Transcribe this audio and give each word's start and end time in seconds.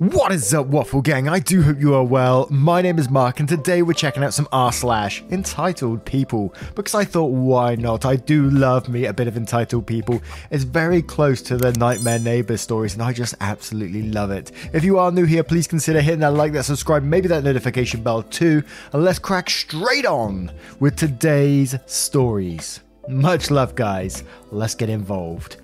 What 0.00 0.32
is 0.32 0.54
up, 0.54 0.68
Waffle 0.68 1.02
Gang? 1.02 1.28
I 1.28 1.40
do 1.40 1.60
hope 1.60 1.78
you 1.78 1.94
are 1.94 2.02
well. 2.02 2.46
My 2.48 2.80
name 2.80 2.98
is 2.98 3.10
Mark, 3.10 3.38
and 3.38 3.46
today 3.46 3.82
we're 3.82 3.92
checking 3.92 4.24
out 4.24 4.32
some 4.32 4.48
r 4.50 4.72
slash 4.72 5.22
entitled 5.30 6.06
people 6.06 6.54
because 6.74 6.94
I 6.94 7.04
thought, 7.04 7.32
why 7.32 7.74
not? 7.74 8.06
I 8.06 8.16
do 8.16 8.48
love 8.48 8.88
me 8.88 9.04
a 9.04 9.12
bit 9.12 9.28
of 9.28 9.36
entitled 9.36 9.86
people. 9.86 10.22
It's 10.50 10.64
very 10.64 11.02
close 11.02 11.42
to 11.42 11.58
the 11.58 11.72
Nightmare 11.72 12.18
Neighbor 12.18 12.56
stories, 12.56 12.94
and 12.94 13.02
I 13.02 13.12
just 13.12 13.34
absolutely 13.42 14.04
love 14.04 14.30
it. 14.30 14.52
If 14.72 14.84
you 14.84 14.98
are 14.98 15.12
new 15.12 15.26
here, 15.26 15.44
please 15.44 15.66
consider 15.66 16.00
hitting 16.00 16.20
that 16.20 16.32
like, 16.32 16.52
that 16.52 16.64
subscribe, 16.64 17.02
maybe 17.02 17.28
that 17.28 17.44
notification 17.44 18.02
bell 18.02 18.22
too, 18.22 18.62
and 18.94 19.04
let's 19.04 19.18
crack 19.18 19.50
straight 19.50 20.06
on 20.06 20.50
with 20.78 20.96
today's 20.96 21.76
stories. 21.84 22.80
Much 23.06 23.50
love, 23.50 23.74
guys. 23.74 24.24
Let's 24.50 24.74
get 24.74 24.88
involved. 24.88 25.58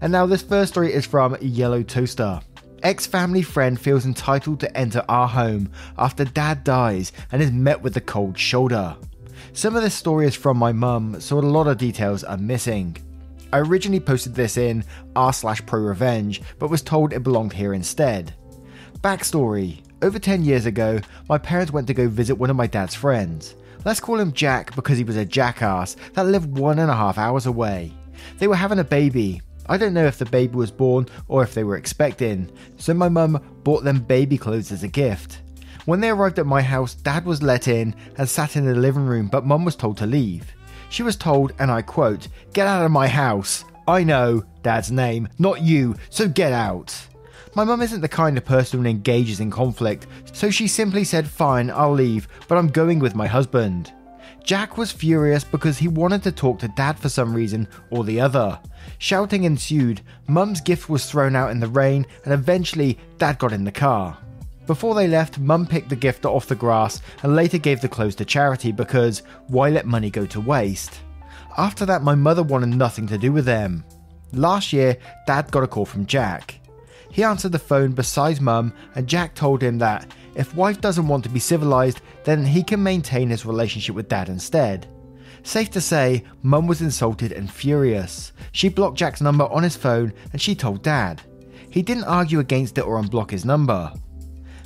And 0.00 0.12
now 0.12 0.24
this 0.24 0.42
first 0.42 0.72
story 0.72 0.92
is 0.92 1.04
from 1.04 1.36
Yellow 1.40 1.82
Toaster. 1.82 2.40
Ex 2.82 3.06
family 3.06 3.42
friend 3.42 3.78
feels 3.78 4.06
entitled 4.06 4.58
to 4.60 4.76
enter 4.76 5.04
our 5.08 5.28
home 5.28 5.70
after 5.98 6.24
dad 6.24 6.64
dies 6.64 7.12
and 7.32 7.42
is 7.42 7.52
met 7.52 7.82
with 7.82 7.92
the 7.92 8.00
cold 8.00 8.38
shoulder. 8.38 8.96
Some 9.52 9.76
of 9.76 9.82
this 9.82 9.94
story 9.94 10.26
is 10.26 10.34
from 10.34 10.56
my 10.56 10.72
mum, 10.72 11.20
so 11.20 11.38
a 11.38 11.40
lot 11.40 11.66
of 11.66 11.76
details 11.76 12.24
are 12.24 12.38
missing. 12.38 12.96
I 13.52 13.58
originally 13.58 14.00
posted 14.00 14.34
this 14.34 14.56
in 14.56 14.84
r 15.16 15.32
slash 15.32 15.64
pro 15.66 15.80
revenge, 15.80 16.40
but 16.58 16.70
was 16.70 16.80
told 16.80 17.12
it 17.12 17.22
belonged 17.22 17.52
here 17.52 17.74
instead. 17.74 18.34
Backstory 19.02 19.82
Over 20.00 20.18
10 20.18 20.44
years 20.44 20.64
ago, 20.64 21.00
my 21.28 21.36
parents 21.36 21.72
went 21.72 21.86
to 21.88 21.94
go 21.94 22.08
visit 22.08 22.36
one 22.36 22.48
of 22.48 22.56
my 22.56 22.66
dad's 22.66 22.94
friends. 22.94 23.54
Let's 23.84 24.00
call 24.00 24.18
him 24.18 24.32
Jack 24.32 24.74
because 24.74 24.96
he 24.96 25.04
was 25.04 25.16
a 25.16 25.26
jackass 25.26 25.96
that 26.14 26.26
lived 26.26 26.56
one 26.56 26.78
and 26.78 26.90
a 26.90 26.96
half 26.96 27.18
hours 27.18 27.44
away. 27.44 27.92
They 28.38 28.48
were 28.48 28.56
having 28.56 28.78
a 28.78 28.84
baby, 28.84 29.42
I 29.70 29.76
don't 29.76 29.94
know 29.94 30.04
if 30.04 30.18
the 30.18 30.24
baby 30.24 30.56
was 30.56 30.72
born 30.72 31.06
or 31.28 31.44
if 31.44 31.54
they 31.54 31.62
were 31.62 31.76
expecting, 31.76 32.50
so 32.76 32.92
my 32.92 33.08
mum 33.08 33.40
bought 33.62 33.84
them 33.84 34.00
baby 34.00 34.36
clothes 34.36 34.72
as 34.72 34.82
a 34.82 34.88
gift. 34.88 35.42
When 35.84 36.00
they 36.00 36.10
arrived 36.10 36.40
at 36.40 36.46
my 36.46 36.60
house, 36.60 36.94
dad 36.94 37.24
was 37.24 37.40
let 37.40 37.68
in 37.68 37.94
and 38.18 38.28
sat 38.28 38.56
in 38.56 38.64
the 38.64 38.74
living 38.74 39.06
room, 39.06 39.28
but 39.28 39.46
mum 39.46 39.64
was 39.64 39.76
told 39.76 39.96
to 39.98 40.06
leave. 40.06 40.52
She 40.88 41.04
was 41.04 41.14
told, 41.14 41.52
and 41.60 41.70
I 41.70 41.82
quote, 41.82 42.26
Get 42.52 42.66
out 42.66 42.84
of 42.84 42.90
my 42.90 43.06
house. 43.06 43.64
I 43.86 44.02
know, 44.02 44.42
dad's 44.62 44.90
name, 44.90 45.28
not 45.38 45.62
you, 45.62 45.94
so 46.08 46.26
get 46.26 46.52
out. 46.52 46.92
My 47.54 47.62
mum 47.62 47.80
isn't 47.80 48.00
the 48.00 48.08
kind 48.08 48.36
of 48.36 48.44
person 48.44 48.82
who 48.82 48.90
engages 48.90 49.38
in 49.38 49.52
conflict, 49.52 50.08
so 50.32 50.50
she 50.50 50.66
simply 50.66 51.04
said, 51.04 51.28
Fine, 51.28 51.70
I'll 51.70 51.92
leave, 51.92 52.26
but 52.48 52.58
I'm 52.58 52.68
going 52.68 52.98
with 52.98 53.14
my 53.14 53.28
husband. 53.28 53.92
Jack 54.42 54.76
was 54.76 54.90
furious 54.90 55.44
because 55.44 55.78
he 55.78 55.86
wanted 55.86 56.24
to 56.24 56.32
talk 56.32 56.58
to 56.58 56.68
Dad 56.68 56.98
for 56.98 57.08
some 57.08 57.32
reason 57.32 57.68
or 57.90 58.02
the 58.02 58.20
other. 58.20 58.58
Shouting 59.02 59.44
ensued, 59.44 60.02
Mum's 60.28 60.60
gift 60.60 60.90
was 60.90 61.06
thrown 61.06 61.34
out 61.34 61.50
in 61.50 61.58
the 61.58 61.68
rain, 61.68 62.06
and 62.26 62.34
eventually 62.34 62.98
Dad 63.16 63.38
got 63.38 63.50
in 63.50 63.64
the 63.64 63.72
car. 63.72 64.18
Before 64.66 64.94
they 64.94 65.08
left, 65.08 65.38
Mum 65.38 65.66
picked 65.66 65.88
the 65.88 65.96
gift 65.96 66.26
off 66.26 66.46
the 66.46 66.54
grass 66.54 67.00
and 67.22 67.34
later 67.34 67.56
gave 67.56 67.80
the 67.80 67.88
clothes 67.88 68.14
to 68.16 68.26
charity 68.26 68.72
because 68.72 69.22
why 69.48 69.70
let 69.70 69.86
money 69.86 70.10
go 70.10 70.26
to 70.26 70.38
waste? 70.38 71.00
After 71.56 71.86
that, 71.86 72.02
my 72.02 72.14
mother 72.14 72.42
wanted 72.42 72.68
nothing 72.68 73.06
to 73.06 73.16
do 73.16 73.32
with 73.32 73.46
them. 73.46 73.84
Last 74.34 74.70
year, 74.70 74.98
Dad 75.26 75.50
got 75.50 75.62
a 75.64 75.66
call 75.66 75.86
from 75.86 76.04
Jack. 76.04 76.60
He 77.10 77.24
answered 77.24 77.52
the 77.52 77.58
phone 77.58 77.92
besides 77.92 78.38
Mum, 78.38 78.70
and 78.96 79.08
Jack 79.08 79.34
told 79.34 79.62
him 79.62 79.78
that 79.78 80.12
if 80.34 80.54
wife 80.54 80.78
doesn't 80.78 81.08
want 81.08 81.24
to 81.24 81.30
be 81.30 81.40
civilized, 81.40 82.02
then 82.24 82.44
he 82.44 82.62
can 82.62 82.82
maintain 82.82 83.30
his 83.30 83.46
relationship 83.46 83.94
with 83.94 84.10
dad 84.10 84.28
instead. 84.28 84.86
Safe 85.42 85.70
to 85.70 85.80
say, 85.80 86.24
Mum 86.42 86.66
was 86.66 86.82
insulted 86.82 87.32
and 87.32 87.50
furious. 87.50 88.32
She 88.52 88.68
blocked 88.68 88.98
Jack's 88.98 89.20
number 89.20 89.44
on 89.44 89.62
his 89.62 89.76
phone 89.76 90.12
and 90.32 90.40
she 90.40 90.54
told 90.54 90.82
Dad. 90.82 91.22
He 91.70 91.82
didn't 91.82 92.04
argue 92.04 92.40
against 92.40 92.78
it 92.78 92.86
or 92.86 93.00
unblock 93.00 93.30
his 93.30 93.44
number. 93.44 93.92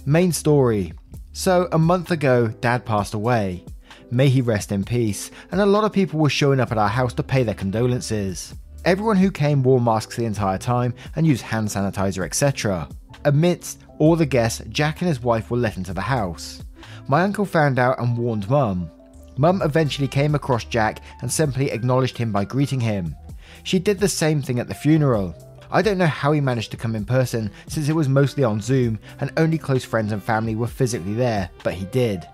Main 0.07 0.33
story. 0.33 0.93
So, 1.33 1.69
a 1.73 1.79
month 1.79 2.11
ago, 2.11 2.49
Dad 2.49 2.85
passed 2.85 3.15
away. 3.15 3.65
May 4.11 4.29
he 4.29 4.41
rest 4.41 4.71
in 4.71 4.85
peace, 4.85 5.31
and 5.51 5.61
a 5.61 5.67
lot 5.67 5.85
of 5.85 5.93
people 5.93 6.21
were 6.21 6.31
showing 6.31 6.61
up 6.61 6.71
at 6.71 6.79
our 6.79 6.89
house 6.89 7.13
to 7.15 7.23
pay 7.23 7.43
their 7.43 7.55
condolences. 7.55 8.55
Everyone 8.85 9.17
who 9.17 9.31
came 9.31 9.63
wore 9.63 9.81
masks 9.81 10.17
the 10.17 10.25
entire 10.25 10.59
time 10.59 10.95
and 11.17 11.27
used 11.27 11.43
hand 11.43 11.69
sanitizer, 11.69 12.25
etc. 12.25 12.89
Amidst 13.25 13.83
all 13.99 14.15
the 14.15 14.27
guests, 14.27 14.63
Jack 14.69 15.01
and 15.01 15.09
his 15.09 15.21
wife 15.21 15.51
were 15.51 15.57
let 15.57 15.77
into 15.77 15.95
the 15.95 16.03
house. 16.03 16.63
My 17.09 17.23
uncle 17.23 17.45
found 17.45 17.79
out 17.79 17.99
and 17.99 18.17
warned 18.17 18.49
Mum. 18.49 18.91
Mum 19.37 19.63
eventually 19.63 20.09
came 20.09 20.35
across 20.35 20.65
Jack 20.65 21.01
and 21.21 21.31
simply 21.31 21.71
acknowledged 21.71 22.17
him 22.17 22.33
by 22.33 22.45
greeting 22.45 22.81
him. 22.81 23.17
She 23.63 23.79
did 23.79 23.99
the 23.99 24.09
same 24.09 24.43
thing 24.43 24.59
at 24.59 24.69
the 24.69 24.75
funeral. 24.75 25.35
I 25.71 25.83
don't 25.83 25.99
know 25.99 26.07
how 26.07 26.33
he 26.33 26.41
managed 26.41 26.71
to 26.71 26.77
come 26.77 26.95
in 26.95 27.05
person 27.05 27.51
since 27.67 27.89
it 27.89 27.97
was 27.97 28.09
mostly 28.09 28.45
on 28.45 28.61
Zoom 28.61 28.99
and 29.21 29.33
only 29.37 29.59
close 29.59 29.85
friends 29.85 30.13
and 30.13 30.23
family 30.23 30.55
were 30.55 30.69
physically 30.69 31.15
there, 31.15 31.51
but 31.65 31.75
he 31.75 31.85
did. 31.87 32.29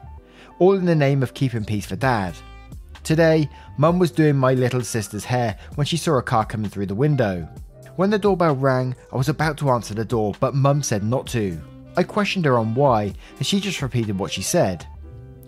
All 0.59 0.75
in 0.75 0.85
the 0.85 0.95
name 0.95 1.23
of 1.23 1.33
keeping 1.33 1.65
peace 1.65 1.87
for 1.87 1.97
dad. 1.97 2.35
Today, 3.03 3.49
Mum 3.79 3.99
was 3.99 4.11
doing 4.11 4.37
my 4.37 4.53
little 4.53 4.83
sister's 4.83 5.25
hair 5.25 5.57
when 5.77 5.87
she 5.87 5.97
saw 5.97 6.19
a 6.19 6.23
car 6.23 6.45
coming 6.45 6.69
through 6.69 6.87
the 6.87 6.95
window. 6.95 7.49
When 7.97 8.11
the 8.11 8.19
doorbell 8.19 8.57
rang, 8.57 8.95
I 9.13 9.17
was 9.17 9.31
about 9.31 9.57
to 9.59 9.71
answer 9.71 9.95
the 9.95 10.05
door, 10.05 10.35
but 10.39 10.55
Mum 10.55 10.83
said 10.83 11.03
not 11.03 11.27
to. 11.29 11.59
I 11.97 12.03
questioned 12.03 12.45
her 12.45 12.59
on 12.59 12.75
why, 12.75 13.15
and 13.39 13.47
she 13.47 13.59
just 13.59 13.83
repeated 13.83 14.19
what 14.19 14.33
she 14.33 14.43
said. 14.43 14.87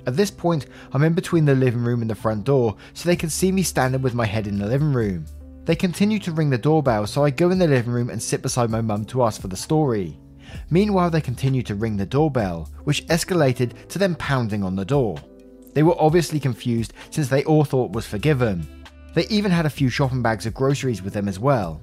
At 0.07 0.17
this 0.17 0.31
point, 0.31 0.67
I'm 0.93 1.05
in 1.05 1.13
between 1.13 1.45
the 1.45 1.55
living 1.55 1.85
room 1.85 2.01
and 2.01 2.11
the 2.11 2.15
front 2.15 2.45
door, 2.45 2.77
so 2.93 3.09
they 3.09 3.17
can 3.17 3.31
see 3.31 3.53
me 3.53 3.63
standing 3.63 4.03
with 4.03 4.15
my 4.15 4.27
head 4.27 4.47
in 4.47 4.59
the 4.59 4.67
living 4.67 4.93
room. 4.93 5.27
They 5.65 5.77
continue 5.77 6.19
to 6.21 6.33
ring 6.33 6.51
the 6.51 6.59
doorbell, 6.59 7.07
so 7.07 7.25
I 7.25 7.31
go 7.31 7.51
in 7.51 7.59
the 7.59 7.69
living 7.69 7.93
room 7.93 8.11
and 8.11 8.21
sit 8.21 8.43
beside 8.43 8.69
my 8.69 8.81
mum 8.81 9.05
to 9.07 9.23
ask 9.23 9.41
for 9.41 9.49
the 9.49 9.57
story. 9.57 10.19
Meanwhile, 10.71 11.11
they 11.11 11.21
continue 11.21 11.63
to 11.63 11.77
ring 11.77 11.97
the 11.97 12.05
doorbell, 12.05 12.69
which 12.83 13.07
escalated 13.07 13.89
to 13.89 13.99
them 13.99 14.17
pounding 14.17 14.65
on 14.65 14.75
the 14.75 14.85
door. 14.85 15.19
They 15.73 15.85
were 15.85 16.01
obviously 16.01 16.41
confused 16.41 16.93
since 17.11 17.29
they 17.29 17.45
all 17.45 17.65
thought 17.65 17.93
was 17.93 18.07
forgiven. 18.07 18.67
They 19.15 19.27
even 19.29 19.53
had 19.53 19.67
a 19.67 19.71
few 19.71 19.89
shopping 19.89 20.21
bags 20.21 20.47
of 20.47 20.55
groceries 20.55 21.01
with 21.01 21.13
them 21.13 21.29
as 21.29 21.39
well. 21.39 21.81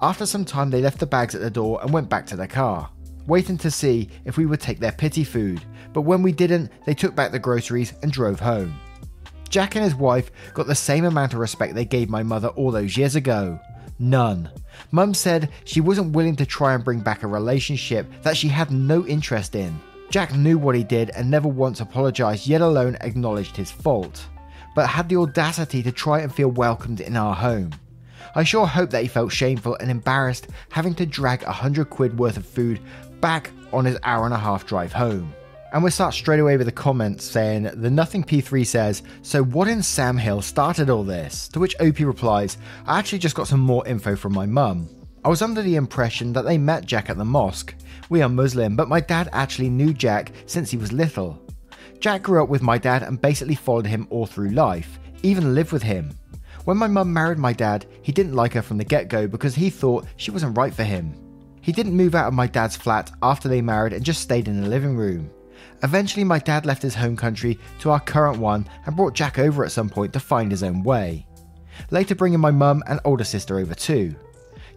After 0.00 0.24
some 0.24 0.44
time, 0.44 0.70
they 0.70 0.80
left 0.80 1.00
the 1.00 1.06
bags 1.06 1.34
at 1.34 1.40
the 1.40 1.50
door 1.50 1.80
and 1.82 1.92
went 1.92 2.08
back 2.08 2.26
to 2.26 2.36
their 2.36 2.46
car 2.46 2.90
waiting 3.30 3.56
to 3.56 3.70
see 3.70 4.08
if 4.24 4.36
we 4.36 4.44
would 4.44 4.60
take 4.60 4.80
their 4.80 4.92
pity 4.92 5.24
food, 5.24 5.62
but 5.92 6.02
when 6.02 6.22
we 6.22 6.32
didn't, 6.32 6.70
they 6.84 6.92
took 6.92 7.14
back 7.14 7.30
the 7.30 7.38
groceries 7.38 7.94
and 8.02 8.12
drove 8.12 8.40
home. 8.40 8.78
Jack 9.48 9.76
and 9.76 9.84
his 9.84 9.94
wife 9.94 10.30
got 10.52 10.66
the 10.66 10.74
same 10.74 11.04
amount 11.04 11.32
of 11.32 11.38
respect 11.38 11.74
they 11.74 11.84
gave 11.84 12.10
my 12.10 12.22
mother 12.22 12.48
all 12.48 12.70
those 12.70 12.96
years 12.96 13.14
ago. 13.14 13.58
None. 14.00 14.50
Mum 14.90 15.14
said 15.14 15.50
she 15.64 15.80
wasn't 15.80 16.14
willing 16.14 16.36
to 16.36 16.46
try 16.46 16.74
and 16.74 16.84
bring 16.84 17.00
back 17.00 17.22
a 17.22 17.28
relationship 17.28 18.06
that 18.22 18.36
she 18.36 18.48
had 18.48 18.72
no 18.72 19.06
interest 19.06 19.54
in. 19.54 19.78
Jack 20.10 20.34
knew 20.34 20.58
what 20.58 20.74
he 20.74 20.82
did 20.82 21.10
and 21.10 21.30
never 21.30 21.48
once 21.48 21.80
apologised, 21.80 22.48
yet 22.48 22.60
alone 22.60 22.96
acknowledged 23.00 23.56
his 23.56 23.70
fault, 23.70 24.26
but 24.74 24.88
had 24.88 25.08
the 25.08 25.16
audacity 25.16 25.84
to 25.84 25.92
try 25.92 26.20
and 26.20 26.34
feel 26.34 26.50
welcomed 26.50 27.00
in 27.00 27.16
our 27.16 27.34
home. 27.34 27.70
I 28.34 28.44
sure 28.44 28.66
hope 28.66 28.90
that 28.90 29.02
he 29.02 29.08
felt 29.08 29.32
shameful 29.32 29.76
and 29.80 29.90
embarrassed 29.90 30.48
having 30.70 30.94
to 30.96 31.06
drag 31.06 31.42
a 31.42 31.52
hundred 31.52 31.90
quid 31.90 32.18
worth 32.18 32.36
of 32.36 32.46
food 32.46 32.80
back 33.20 33.50
on 33.72 33.84
his 33.84 33.98
hour 34.02 34.24
and 34.24 34.34
a 34.34 34.38
half 34.38 34.66
drive 34.66 34.92
home. 34.92 35.34
And 35.72 35.84
we 35.84 35.90
start 35.90 36.14
straight 36.14 36.40
away 36.40 36.56
with 36.56 36.66
a 36.66 36.72
comment 36.72 37.22
saying, 37.22 37.70
The 37.74 37.90
Nothing 37.90 38.24
P3 38.24 38.66
says, 38.66 39.02
So 39.22 39.44
what 39.44 39.68
in 39.68 39.82
Sam 39.82 40.18
Hill 40.18 40.42
started 40.42 40.90
all 40.90 41.04
this? 41.04 41.46
To 41.48 41.60
which 41.60 41.76
OP 41.80 42.00
replies, 42.00 42.58
I 42.86 42.98
actually 42.98 43.20
just 43.20 43.36
got 43.36 43.46
some 43.46 43.60
more 43.60 43.86
info 43.86 44.16
from 44.16 44.32
my 44.32 44.46
mum. 44.46 44.88
I 45.24 45.28
was 45.28 45.42
under 45.42 45.62
the 45.62 45.76
impression 45.76 46.32
that 46.32 46.42
they 46.42 46.58
met 46.58 46.86
Jack 46.86 47.08
at 47.08 47.18
the 47.18 47.24
mosque. 47.24 47.74
We 48.08 48.22
are 48.22 48.28
Muslim, 48.28 48.74
but 48.74 48.88
my 48.88 49.00
dad 49.00 49.28
actually 49.32 49.70
knew 49.70 49.92
Jack 49.92 50.32
since 50.46 50.70
he 50.70 50.76
was 50.76 50.92
little. 50.92 51.40
Jack 52.00 52.22
grew 52.22 52.42
up 52.42 52.48
with 52.48 52.62
my 52.62 52.78
dad 52.78 53.04
and 53.04 53.20
basically 53.20 53.54
followed 53.54 53.86
him 53.86 54.08
all 54.10 54.26
through 54.26 54.50
life, 54.50 54.98
even 55.22 55.54
lived 55.54 55.70
with 55.70 55.82
him. 55.82 56.10
When 56.64 56.78
my 56.78 56.88
mum 56.88 57.12
married 57.12 57.38
my 57.38 57.52
dad, 57.52 57.86
he 58.02 58.10
didn't 58.10 58.34
like 58.34 58.54
her 58.54 58.62
from 58.62 58.78
the 58.78 58.84
get 58.84 59.08
go 59.08 59.28
because 59.28 59.54
he 59.54 59.70
thought 59.70 60.06
she 60.16 60.30
wasn't 60.30 60.56
right 60.56 60.74
for 60.74 60.84
him. 60.84 61.14
He 61.70 61.76
didn't 61.82 61.96
move 61.96 62.16
out 62.16 62.26
of 62.26 62.34
my 62.34 62.48
dad's 62.48 62.74
flat 62.74 63.12
after 63.22 63.48
they 63.48 63.62
married 63.62 63.92
and 63.92 64.04
just 64.04 64.22
stayed 64.22 64.48
in 64.48 64.60
the 64.60 64.68
living 64.68 64.96
room. 64.96 65.30
Eventually, 65.84 66.24
my 66.24 66.40
dad 66.40 66.66
left 66.66 66.82
his 66.82 66.96
home 66.96 67.16
country 67.16 67.60
to 67.78 67.90
our 67.90 68.00
current 68.00 68.40
one 68.40 68.66
and 68.86 68.96
brought 68.96 69.14
Jack 69.14 69.38
over 69.38 69.64
at 69.64 69.70
some 69.70 69.88
point 69.88 70.12
to 70.14 70.18
find 70.18 70.50
his 70.50 70.64
own 70.64 70.82
way. 70.82 71.28
Later, 71.92 72.16
bringing 72.16 72.40
my 72.40 72.50
mum 72.50 72.82
and 72.88 72.98
older 73.04 73.22
sister 73.22 73.60
over 73.60 73.72
too. 73.72 74.16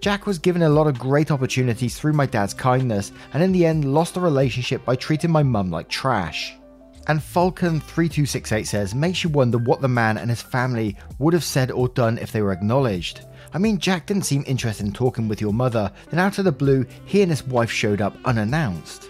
Jack 0.02 0.28
was 0.28 0.38
given 0.38 0.62
a 0.62 0.70
lot 0.70 0.86
of 0.86 1.00
great 1.00 1.32
opportunities 1.32 1.98
through 1.98 2.14
my 2.14 2.28
dad's 2.28 2.54
kindness, 2.54 3.12
and 3.34 3.42
in 3.42 3.54
the 3.54 3.66
end 3.66 3.92
lost 3.92 4.14
the 4.14 4.22
relationship 4.22 4.86
by 4.86 4.96
treating 4.96 5.32
my 5.32 5.42
mum 5.42 5.72
like 5.72 5.90
trash. 5.90 6.56
And 7.08 7.20
Falcon3268 7.20 8.68
says, 8.68 8.94
makes 8.94 9.24
you 9.24 9.32
wonder 9.32 9.58
what 9.58 9.82
the 9.82 9.88
man 9.88 10.20
and 10.20 10.30
his 10.30 10.44
family 10.44 10.96
would 11.18 11.34
have 11.34 11.44
said 11.44 11.72
or 11.72 11.88
done 11.88 12.20
if 12.20 12.32
they 12.32 12.44
were 12.44 12.52
acknowledged. 12.52 13.22
I 13.54 13.60
mean, 13.60 13.78
Jack 13.78 14.08
didn't 14.08 14.26
seem 14.26 14.44
interested 14.48 14.86
in 14.86 14.94
talking 14.94 15.28
with 15.28 15.40
your 15.40 15.54
mother, 15.54 15.92
then 16.10 16.20
out 16.20 16.40
of 16.40 16.46
the 16.46 16.52
blue, 16.52 16.86
he 17.06 17.22
and 17.22 17.30
his 17.30 17.44
wife 17.44 17.70
showed 17.70 18.02
up 18.02 18.18
unannounced. 18.26 19.10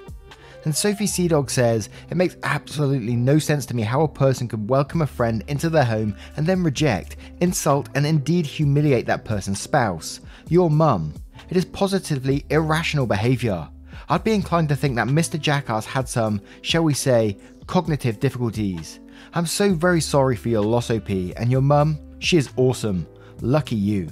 And 0.65 0.75
Sophie 0.75 1.05
Seadog 1.05 1.49
says, 1.49 1.89
It 2.09 2.17
makes 2.17 2.37
absolutely 2.43 3.15
no 3.15 3.39
sense 3.39 3.65
to 3.67 3.75
me 3.75 3.83
how 3.83 4.01
a 4.01 4.07
person 4.07 4.47
could 4.47 4.69
welcome 4.69 5.01
a 5.01 5.07
friend 5.07 5.43
into 5.47 5.69
their 5.69 5.83
home 5.83 6.15
and 6.37 6.45
then 6.45 6.63
reject, 6.63 7.17
insult, 7.41 7.89
and 7.95 8.05
indeed 8.05 8.45
humiliate 8.45 9.05
that 9.07 9.25
person's 9.25 9.59
spouse, 9.59 10.21
your 10.49 10.69
mum. 10.69 11.13
It 11.49 11.57
is 11.57 11.65
positively 11.65 12.45
irrational 12.49 13.05
behaviour. 13.05 13.67
I'd 14.09 14.23
be 14.23 14.33
inclined 14.33 14.69
to 14.69 14.75
think 14.75 14.95
that 14.95 15.07
Mr. 15.07 15.39
Jackass 15.39 15.85
had 15.85 16.07
some, 16.07 16.41
shall 16.61 16.83
we 16.83 16.93
say, 16.93 17.37
cognitive 17.67 18.19
difficulties. 18.19 18.99
I'm 19.33 19.45
so 19.45 19.73
very 19.73 20.01
sorry 20.01 20.35
for 20.35 20.49
your 20.49 20.63
loss, 20.63 20.91
OP, 20.91 21.09
and 21.09 21.51
your 21.51 21.61
mum, 21.61 21.99
she 22.19 22.37
is 22.37 22.49
awesome. 22.57 23.07
Lucky 23.41 23.75
you. 23.75 24.09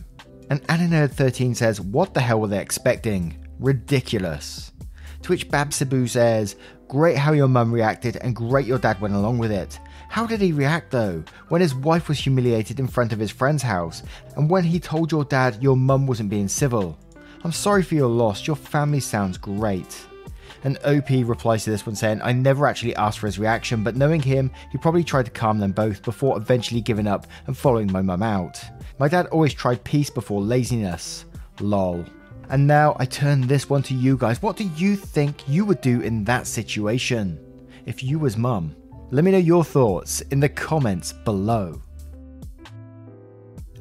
And 0.52 0.62
Aninerd13 0.64 1.56
says, 1.56 1.80
What 1.80 2.14
the 2.14 2.20
hell 2.20 2.42
were 2.42 2.50
they 2.50 2.60
expecting? 2.60 3.38
Ridiculous. 3.58 4.74
To 5.22 5.30
which 5.30 5.48
Babsabu 5.48 6.10
says, 6.10 6.58
Great 6.90 7.16
how 7.16 7.32
your 7.32 7.48
mum 7.48 7.72
reacted, 7.72 8.18
and 8.18 8.36
great 8.36 8.66
your 8.66 8.78
dad 8.78 9.00
went 9.00 9.14
along 9.14 9.38
with 9.38 9.50
it. 9.50 9.80
How 10.10 10.28
did 10.28 10.42
he 10.42 10.52
react 10.52 10.92
though, 10.92 11.24
when 11.48 11.62
his 11.62 11.74
wife 11.74 12.10
was 12.10 12.20
humiliated 12.20 12.82
in 12.82 12.88
front 12.90 13.14
of 13.14 13.20
his 13.20 13.32
friend's 13.32 13.64
house, 13.64 14.04
and 14.36 14.50
when 14.50 14.66
he 14.66 14.78
told 14.78 15.10
your 15.10 15.24
dad 15.24 15.64
your 15.64 15.78
mum 15.78 16.06
wasn't 16.06 16.30
being 16.30 16.50
civil? 16.50 17.00
I'm 17.46 17.54
sorry 17.54 17.82
for 17.82 17.96
your 17.96 18.10
loss, 18.10 18.46
your 18.46 18.58
family 18.58 19.00
sounds 19.00 19.38
great. 19.38 20.06
And 20.64 20.78
OP 20.86 21.10
replies 21.10 21.64
to 21.64 21.72
this 21.72 21.86
one 21.86 21.96
saying, 21.96 22.22
I 22.22 22.34
never 22.34 22.68
actually 22.68 22.96
asked 22.96 23.20
for 23.20 23.26
his 23.26 23.40
reaction, 23.40 23.84
but 23.84 23.96
knowing 23.96 24.22
him, 24.22 24.52
he 24.72 24.78
probably 24.78 25.04
tried 25.04 25.26
to 25.26 25.32
calm 25.32 25.58
them 25.58 25.72
both 25.72 26.04
before 26.04 26.38
eventually 26.38 26.82
giving 26.82 27.08
up 27.08 27.28
and 27.48 27.58
following 27.58 27.92
my 27.92 28.02
mum 28.02 28.22
out. 28.22 28.62
My 29.00 29.08
dad 29.08 29.28
always 29.28 29.54
tried 29.54 29.84
peace 29.84 30.10
before 30.10 30.42
laziness. 30.42 31.26
Lol. 31.60 32.06
And 32.50 32.68
now 32.68 32.96
I 33.00 33.06
turn 33.06 33.42
this 33.48 33.70
one 33.70 33.82
to 33.84 33.94
you 33.94 34.18
guys. 34.18 34.42
What 34.42 34.58
do 34.58 34.70
you 34.76 34.96
think 34.96 35.48
you 35.48 35.66
would 35.66 35.82
do 35.82 36.02
in 36.02 36.24
that 36.26 36.46
situation? 36.46 37.40
If 37.86 38.04
you 38.04 38.20
was 38.20 38.38
mum? 38.38 38.76
Let 39.10 39.24
me 39.24 39.32
know 39.32 39.38
your 39.38 39.64
thoughts 39.64 40.22
in 40.22 40.40
the 40.40 40.50
comments 40.50 41.14
below. 41.14 41.82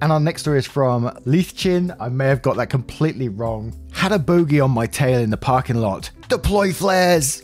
And 0.02 0.10
our 0.10 0.20
next 0.20 0.42
story 0.42 0.58
is 0.58 0.66
from 0.66 1.04
Leithchin. 1.26 1.94
I 2.00 2.08
may 2.08 2.26
have 2.28 2.40
got 2.40 2.56
that 2.56 2.70
completely 2.70 3.28
wrong. 3.28 3.74
Had 3.92 4.12
a 4.12 4.18
bogey 4.18 4.60
on 4.60 4.70
my 4.70 4.86
tail 4.86 5.20
in 5.20 5.30
the 5.30 5.36
parking 5.36 5.76
lot. 5.76 6.10
Deploy 6.30 6.72
flares! 6.72 7.42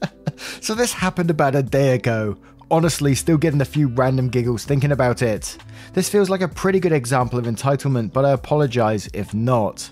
so 0.60 0.74
this 0.74 0.92
happened 0.92 1.30
about 1.30 1.54
a 1.54 1.62
day 1.62 1.94
ago. 1.94 2.36
Honestly, 2.70 3.14
still 3.14 3.38
getting 3.38 3.62
a 3.62 3.64
few 3.64 3.88
random 3.88 4.28
giggles 4.28 4.66
thinking 4.66 4.92
about 4.92 5.22
it. 5.22 5.56
This 5.94 6.10
feels 6.10 6.28
like 6.28 6.42
a 6.42 6.48
pretty 6.48 6.78
good 6.78 6.92
example 6.92 7.38
of 7.38 7.46
entitlement, 7.46 8.12
but 8.12 8.26
I 8.26 8.32
apologise 8.32 9.08
if 9.14 9.32
not. 9.32 9.90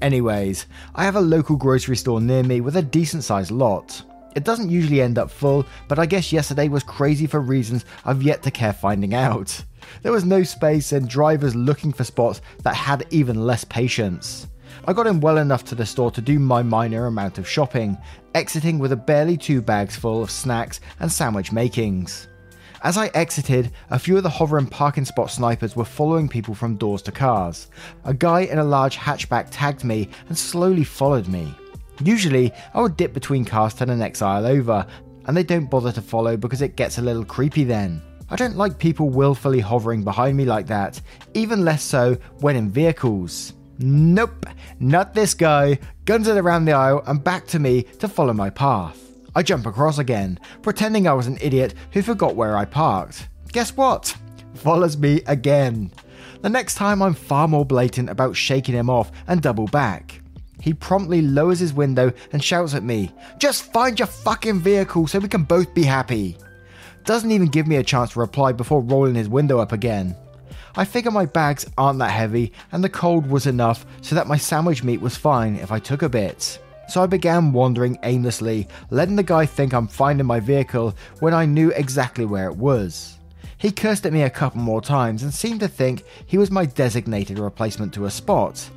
Anyways, 0.00 0.66
I 0.94 1.04
have 1.04 1.16
a 1.16 1.20
local 1.20 1.56
grocery 1.56 1.96
store 1.96 2.20
near 2.20 2.44
me 2.44 2.60
with 2.60 2.76
a 2.76 2.82
decent 2.82 3.24
sized 3.24 3.50
lot. 3.50 4.04
It 4.36 4.44
doesn't 4.44 4.70
usually 4.70 5.02
end 5.02 5.18
up 5.18 5.28
full, 5.28 5.66
but 5.88 5.98
I 5.98 6.06
guess 6.06 6.32
yesterday 6.32 6.68
was 6.68 6.84
crazy 6.84 7.26
for 7.26 7.40
reasons 7.40 7.84
I've 8.04 8.22
yet 8.22 8.44
to 8.44 8.52
care 8.52 8.72
finding 8.72 9.14
out. 9.14 9.64
There 10.02 10.12
was 10.12 10.24
no 10.24 10.44
space 10.44 10.92
and 10.92 11.08
drivers 11.08 11.56
looking 11.56 11.92
for 11.92 12.04
spots 12.04 12.40
that 12.62 12.76
had 12.76 13.04
even 13.10 13.44
less 13.44 13.64
patience. 13.64 14.46
I 14.86 14.92
got 14.92 15.06
in 15.06 15.20
well 15.20 15.38
enough 15.38 15.64
to 15.64 15.74
the 15.74 15.86
store 15.86 16.10
to 16.10 16.20
do 16.20 16.38
my 16.38 16.62
minor 16.62 17.06
amount 17.06 17.38
of 17.38 17.48
shopping, 17.48 17.96
exiting 18.34 18.78
with 18.78 18.92
a 18.92 18.96
barely 18.96 19.36
two 19.36 19.62
bags 19.62 19.96
full 19.96 20.22
of 20.22 20.30
snacks 20.30 20.80
and 21.00 21.10
sandwich 21.10 21.52
makings. 21.52 22.28
As 22.82 22.98
I 22.98 23.06
exited, 23.08 23.72
a 23.90 23.98
few 23.98 24.18
of 24.18 24.22
the 24.22 24.28
hovering 24.28 24.66
parking 24.66 25.06
spot 25.06 25.30
snipers 25.30 25.74
were 25.74 25.86
following 25.86 26.28
people 26.28 26.54
from 26.54 26.76
doors 26.76 27.00
to 27.02 27.12
cars. 27.12 27.68
A 28.04 28.12
guy 28.12 28.40
in 28.40 28.58
a 28.58 28.64
large 28.64 28.98
hatchback 28.98 29.48
tagged 29.50 29.84
me 29.84 30.10
and 30.28 30.36
slowly 30.36 30.84
followed 30.84 31.26
me. 31.26 31.54
Usually, 32.02 32.52
I 32.74 32.82
would 32.82 32.98
dip 32.98 33.14
between 33.14 33.46
cars 33.46 33.72
to 33.74 33.86
the 33.86 33.96
next 33.96 34.20
aisle 34.20 34.46
over, 34.46 34.86
and 35.26 35.34
they 35.34 35.44
don't 35.44 35.70
bother 35.70 35.92
to 35.92 36.02
follow 36.02 36.36
because 36.36 36.60
it 36.60 36.76
gets 36.76 36.98
a 36.98 37.02
little 37.02 37.24
creepy 37.24 37.64
then. 37.64 38.02
I 38.28 38.36
don't 38.36 38.56
like 38.56 38.78
people 38.78 39.08
willfully 39.08 39.60
hovering 39.60 40.04
behind 40.04 40.36
me 40.36 40.44
like 40.44 40.66
that, 40.66 41.00
even 41.32 41.64
less 41.64 41.82
so 41.82 42.18
when 42.40 42.56
in 42.56 42.70
vehicles. 42.70 43.54
Nope, 43.86 44.46
not 44.80 45.12
this 45.12 45.34
guy. 45.34 45.78
Guns 46.06 46.26
it 46.26 46.38
around 46.38 46.64
the 46.64 46.72
aisle 46.72 47.02
and 47.06 47.22
back 47.22 47.46
to 47.48 47.58
me 47.58 47.82
to 47.98 48.08
follow 48.08 48.32
my 48.32 48.48
path. 48.48 48.98
I 49.34 49.42
jump 49.42 49.66
across 49.66 49.98
again, 49.98 50.40
pretending 50.62 51.06
I 51.06 51.12
was 51.12 51.26
an 51.26 51.36
idiot 51.42 51.74
who 51.92 52.00
forgot 52.00 52.34
where 52.34 52.56
I 52.56 52.64
parked. 52.64 53.28
Guess 53.52 53.76
what? 53.76 54.16
Follows 54.54 54.96
me 54.96 55.20
again. 55.26 55.90
The 56.40 56.48
next 56.48 56.76
time 56.76 57.02
I'm 57.02 57.12
far 57.12 57.46
more 57.46 57.66
blatant 57.66 58.08
about 58.08 58.36
shaking 58.36 58.74
him 58.74 58.88
off 58.88 59.12
and 59.26 59.42
double 59.42 59.66
back. 59.66 60.18
He 60.62 60.72
promptly 60.72 61.20
lowers 61.20 61.58
his 61.58 61.74
window 61.74 62.10
and 62.32 62.42
shouts 62.42 62.72
at 62.72 62.82
me, 62.82 63.12
Just 63.38 63.70
find 63.70 63.98
your 63.98 64.08
fucking 64.08 64.60
vehicle 64.60 65.08
so 65.08 65.18
we 65.18 65.28
can 65.28 65.42
both 65.42 65.74
be 65.74 65.82
happy 65.82 66.38
doesn't 67.04 67.30
even 67.30 67.48
give 67.48 67.66
me 67.66 67.76
a 67.76 67.82
chance 67.82 68.12
to 68.12 68.20
reply 68.20 68.52
before 68.52 68.80
rolling 68.80 69.14
his 69.14 69.28
window 69.28 69.58
up 69.58 69.72
again. 69.72 70.16
I 70.76 70.84
figure 70.84 71.12
my 71.12 71.26
bags 71.26 71.64
aren't 71.78 72.00
that 72.00 72.10
heavy 72.10 72.52
and 72.72 72.82
the 72.82 72.88
cold 72.88 73.28
was 73.28 73.46
enough 73.46 73.86
so 74.00 74.16
that 74.16 74.26
my 74.26 74.36
sandwich 74.36 74.82
meat 74.82 75.00
was 75.00 75.16
fine 75.16 75.54
if 75.54 75.70
I 75.70 75.78
took 75.78 76.02
a 76.02 76.08
bit. 76.08 76.58
So 76.88 77.00
I 77.00 77.06
began 77.06 77.52
wandering 77.52 77.96
aimlessly, 78.02 78.66
letting 78.90 79.14
the 79.14 79.22
guy 79.22 79.46
think 79.46 79.72
I'm 79.72 79.86
finding 79.86 80.26
my 80.26 80.40
vehicle 80.40 80.94
when 81.20 81.32
I 81.32 81.46
knew 81.46 81.70
exactly 81.70 82.24
where 82.24 82.48
it 82.48 82.56
was. 82.56 83.18
He 83.56 83.70
cursed 83.70 84.04
at 84.04 84.12
me 84.12 84.22
a 84.22 84.30
couple 84.30 84.60
more 84.60 84.82
times 84.82 85.22
and 85.22 85.32
seemed 85.32 85.60
to 85.60 85.68
think 85.68 86.02
he 86.26 86.38
was 86.38 86.50
my 86.50 86.66
designated 86.66 87.38
replacement 87.38 87.94
to 87.94 88.06
a 88.06 88.10
spot. 88.10 88.68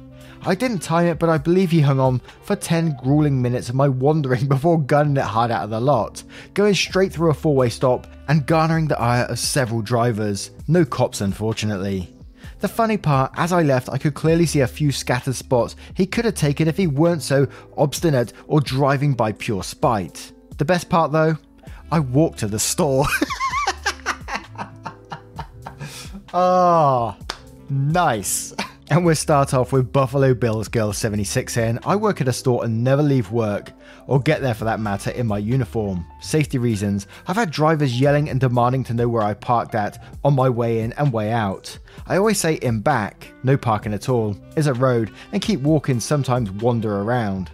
I 0.48 0.56
didn't 0.56 0.80
time 0.80 1.08
it, 1.08 1.20
but 1.20 1.28
I 1.28 1.38
believe 1.38 1.72
he 1.72 1.82
hung 1.82 2.00
on 2.00 2.22
for 2.44 2.56
10 2.56 2.96
grueling 3.04 3.42
minutes 3.42 3.68
of 3.68 3.76
my 3.76 3.90
wandering 3.90 4.48
before 4.48 4.82
gunning 4.82 5.18
it 5.18 5.24
hard 5.24 5.52
out 5.52 5.66
of 5.66 5.72
the 5.72 5.82
lot, 5.82 6.24
going 6.54 6.74
straight 6.74 7.12
through 7.12 7.32
a 7.32 7.34
four 7.34 7.54
way 7.54 7.68
stop 7.68 8.08
and 8.30 8.46
garnering 8.48 8.88
the 8.88 8.98
ire 8.98 9.26
of 9.26 9.40
several 9.40 9.82
drivers. 9.82 10.52
No 10.70 10.86
cops, 10.86 11.20
unfortunately. 11.20 12.14
The 12.60 12.70
funny 12.70 12.96
part, 12.96 13.34
as 13.36 13.52
I 13.52 13.62
left, 13.62 13.90
I 13.90 13.98
could 13.98 14.14
clearly 14.14 14.46
see 14.46 14.62
a 14.62 14.68
few 14.68 14.94
scattered 14.94 15.36
spots 15.36 15.76
he 15.96 16.06
could 16.06 16.24
have 16.24 16.36
taken 16.36 16.70
if 16.70 16.78
he 16.78 16.88
weren't 16.88 17.24
so 17.24 17.50
obstinate 17.76 18.32
or 18.48 18.62
driving 18.62 19.16
by 19.16 19.34
pure 19.34 19.64
spite. 19.64 20.32
The 20.58 20.66
best 20.66 20.90
part 20.90 21.12
though, 21.12 21.38
I 21.92 22.00
walked 22.00 22.40
to 22.40 22.48
the 22.48 22.60
store. 22.60 23.06
Ah, 26.34 27.18
oh, 27.18 27.26
nice. 27.70 28.54
And 28.90 29.04
we'll 29.04 29.16
start 29.16 29.54
off 29.54 29.74
with 29.74 29.92
Buffalo 29.92 30.34
Bills 30.34 30.70
Girl 30.70 30.94
76 30.94 31.52
saying, 31.52 31.80
I 31.86 31.98
work 31.98 32.22
at 32.22 32.30
a 32.30 32.34
store 32.34 32.64
and 32.64 32.86
never 32.86 33.04
leave 33.04 33.32
work, 33.32 33.74
or 34.08 34.22
get 34.22 34.42
there 34.42 34.54
for 34.54 34.64
that 34.64 34.80
matter, 34.80 35.12
in 35.12 35.28
my 35.28 35.40
uniform. 35.40 36.06
Safety 36.22 36.58
reasons. 36.58 37.06
I've 37.28 37.36
had 37.36 37.52
drivers 37.52 38.00
yelling 38.00 38.30
and 38.30 38.40
demanding 38.40 38.86
to 38.86 38.94
know 38.94 39.10
where 39.10 39.24
I 39.24 39.34
parked 39.34 39.76
at 39.76 40.02
on 40.24 40.36
my 40.36 40.48
way 40.48 40.80
in 40.80 40.94
and 40.94 41.12
way 41.12 41.34
out. 41.34 41.78
I 42.06 42.16
always 42.16 42.40
say 42.40 42.56
in 42.56 42.80
back, 42.80 43.34
no 43.44 43.58
parking 43.58 43.94
at 43.94 44.08
all, 44.08 44.38
is 44.56 44.68
a 44.68 44.74
road, 44.74 45.12
and 45.34 45.42
keep 45.42 45.60
walking, 45.60 46.00
sometimes 46.00 46.50
wander 46.50 47.02
around. 47.02 47.52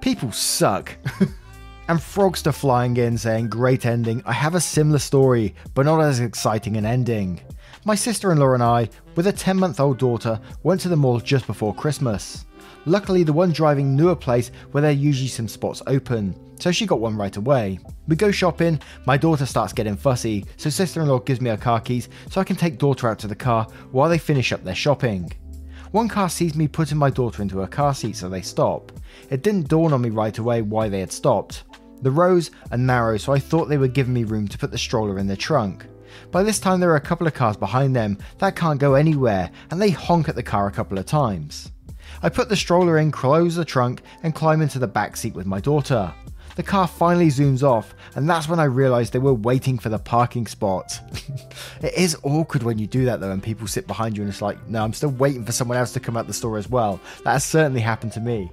People 0.00 0.30
suck. 0.30 0.96
and 1.88 1.98
Frogster 1.98 2.54
flying 2.54 2.96
in 2.98 3.18
saying, 3.18 3.48
Great 3.48 3.84
ending. 3.84 4.22
I 4.24 4.32
have 4.32 4.54
a 4.54 4.60
similar 4.60 5.00
story, 5.00 5.56
but 5.74 5.86
not 5.86 6.00
as 6.00 6.20
exciting 6.20 6.76
an 6.76 6.86
ending. 6.86 7.40
My 7.84 7.94
sister 7.94 8.32
in 8.32 8.38
law 8.38 8.54
and 8.54 8.62
I, 8.62 8.88
with 9.14 9.28
a 9.28 9.32
10 9.32 9.56
month 9.56 9.80
old 9.80 9.98
daughter, 9.98 10.40
went 10.62 10.80
to 10.82 10.88
the 10.88 10.96
mall 10.96 11.20
just 11.20 11.46
before 11.46 11.74
Christmas. 11.74 12.44
Luckily, 12.86 13.22
the 13.22 13.32
one 13.32 13.52
driving 13.52 13.94
knew 13.94 14.08
a 14.08 14.16
place 14.16 14.50
where 14.72 14.82
there 14.82 14.90
are 14.90 14.94
usually 14.94 15.28
some 15.28 15.48
spots 15.48 15.82
open, 15.86 16.34
so 16.58 16.72
she 16.72 16.86
got 16.86 17.00
one 17.00 17.16
right 17.16 17.36
away. 17.36 17.78
We 18.08 18.16
go 18.16 18.30
shopping, 18.30 18.80
my 19.06 19.16
daughter 19.16 19.46
starts 19.46 19.72
getting 19.72 19.96
fussy, 19.96 20.44
so 20.56 20.70
sister 20.70 21.02
in 21.02 21.08
law 21.08 21.18
gives 21.18 21.40
me 21.40 21.50
her 21.50 21.56
car 21.56 21.80
keys 21.80 22.08
so 22.30 22.40
I 22.40 22.44
can 22.44 22.56
take 22.56 22.78
daughter 22.78 23.08
out 23.08 23.18
to 23.20 23.28
the 23.28 23.34
car 23.34 23.66
while 23.92 24.08
they 24.08 24.18
finish 24.18 24.52
up 24.52 24.64
their 24.64 24.74
shopping. 24.74 25.32
One 25.92 26.08
car 26.08 26.28
sees 26.28 26.54
me 26.54 26.68
putting 26.68 26.98
my 26.98 27.10
daughter 27.10 27.42
into 27.42 27.58
her 27.60 27.66
car 27.66 27.94
seat, 27.94 28.16
so 28.16 28.28
they 28.28 28.42
stop. 28.42 28.92
It 29.30 29.42
didn't 29.42 29.68
dawn 29.68 29.92
on 29.92 30.02
me 30.02 30.10
right 30.10 30.36
away 30.36 30.62
why 30.62 30.88
they 30.88 31.00
had 31.00 31.12
stopped. 31.12 31.64
The 32.02 32.10
rows 32.10 32.50
are 32.70 32.78
narrow, 32.78 33.16
so 33.16 33.32
I 33.32 33.38
thought 33.38 33.68
they 33.68 33.78
were 33.78 33.88
giving 33.88 34.14
me 34.14 34.24
room 34.24 34.46
to 34.48 34.58
put 34.58 34.70
the 34.70 34.78
stroller 34.78 35.18
in 35.18 35.26
the 35.26 35.36
trunk. 35.36 35.86
By 36.30 36.42
this 36.42 36.60
time, 36.60 36.80
there 36.80 36.90
are 36.90 36.96
a 36.96 37.00
couple 37.00 37.26
of 37.26 37.34
cars 37.34 37.56
behind 37.56 37.94
them 37.94 38.18
that 38.38 38.56
can't 38.56 38.80
go 38.80 38.94
anywhere, 38.94 39.50
and 39.70 39.80
they 39.80 39.90
honk 39.90 40.28
at 40.28 40.36
the 40.36 40.42
car 40.42 40.66
a 40.66 40.72
couple 40.72 40.98
of 40.98 41.06
times. 41.06 41.72
I 42.22 42.28
put 42.28 42.48
the 42.48 42.56
stroller 42.56 42.98
in, 42.98 43.10
close 43.10 43.54
the 43.56 43.64
trunk, 43.64 44.02
and 44.22 44.34
climb 44.34 44.60
into 44.60 44.78
the 44.78 44.86
back 44.86 45.16
seat 45.16 45.34
with 45.34 45.46
my 45.46 45.60
daughter. 45.60 46.12
The 46.56 46.62
car 46.64 46.88
finally 46.88 47.28
zooms 47.28 47.62
off, 47.62 47.94
and 48.16 48.28
that's 48.28 48.48
when 48.48 48.58
I 48.58 48.64
realised 48.64 49.12
they 49.12 49.20
were 49.20 49.32
waiting 49.32 49.78
for 49.78 49.90
the 49.90 49.98
parking 49.98 50.46
spot. 50.48 51.00
it 51.82 51.94
is 51.94 52.16
awkward 52.24 52.64
when 52.64 52.78
you 52.78 52.88
do 52.88 53.04
that 53.04 53.20
though, 53.20 53.30
and 53.30 53.40
people 53.40 53.68
sit 53.68 53.86
behind 53.86 54.16
you 54.16 54.24
and 54.24 54.30
it's 54.30 54.42
like, 54.42 54.66
no, 54.66 54.82
I'm 54.82 54.92
still 54.92 55.10
waiting 55.10 55.44
for 55.44 55.52
someone 55.52 55.78
else 55.78 55.92
to 55.92 56.00
come 56.00 56.16
out 56.16 56.26
the 56.26 56.32
store 56.32 56.58
as 56.58 56.68
well. 56.68 57.00
That 57.22 57.34
has 57.34 57.44
certainly 57.44 57.80
happened 57.80 58.12
to 58.14 58.20
me. 58.20 58.50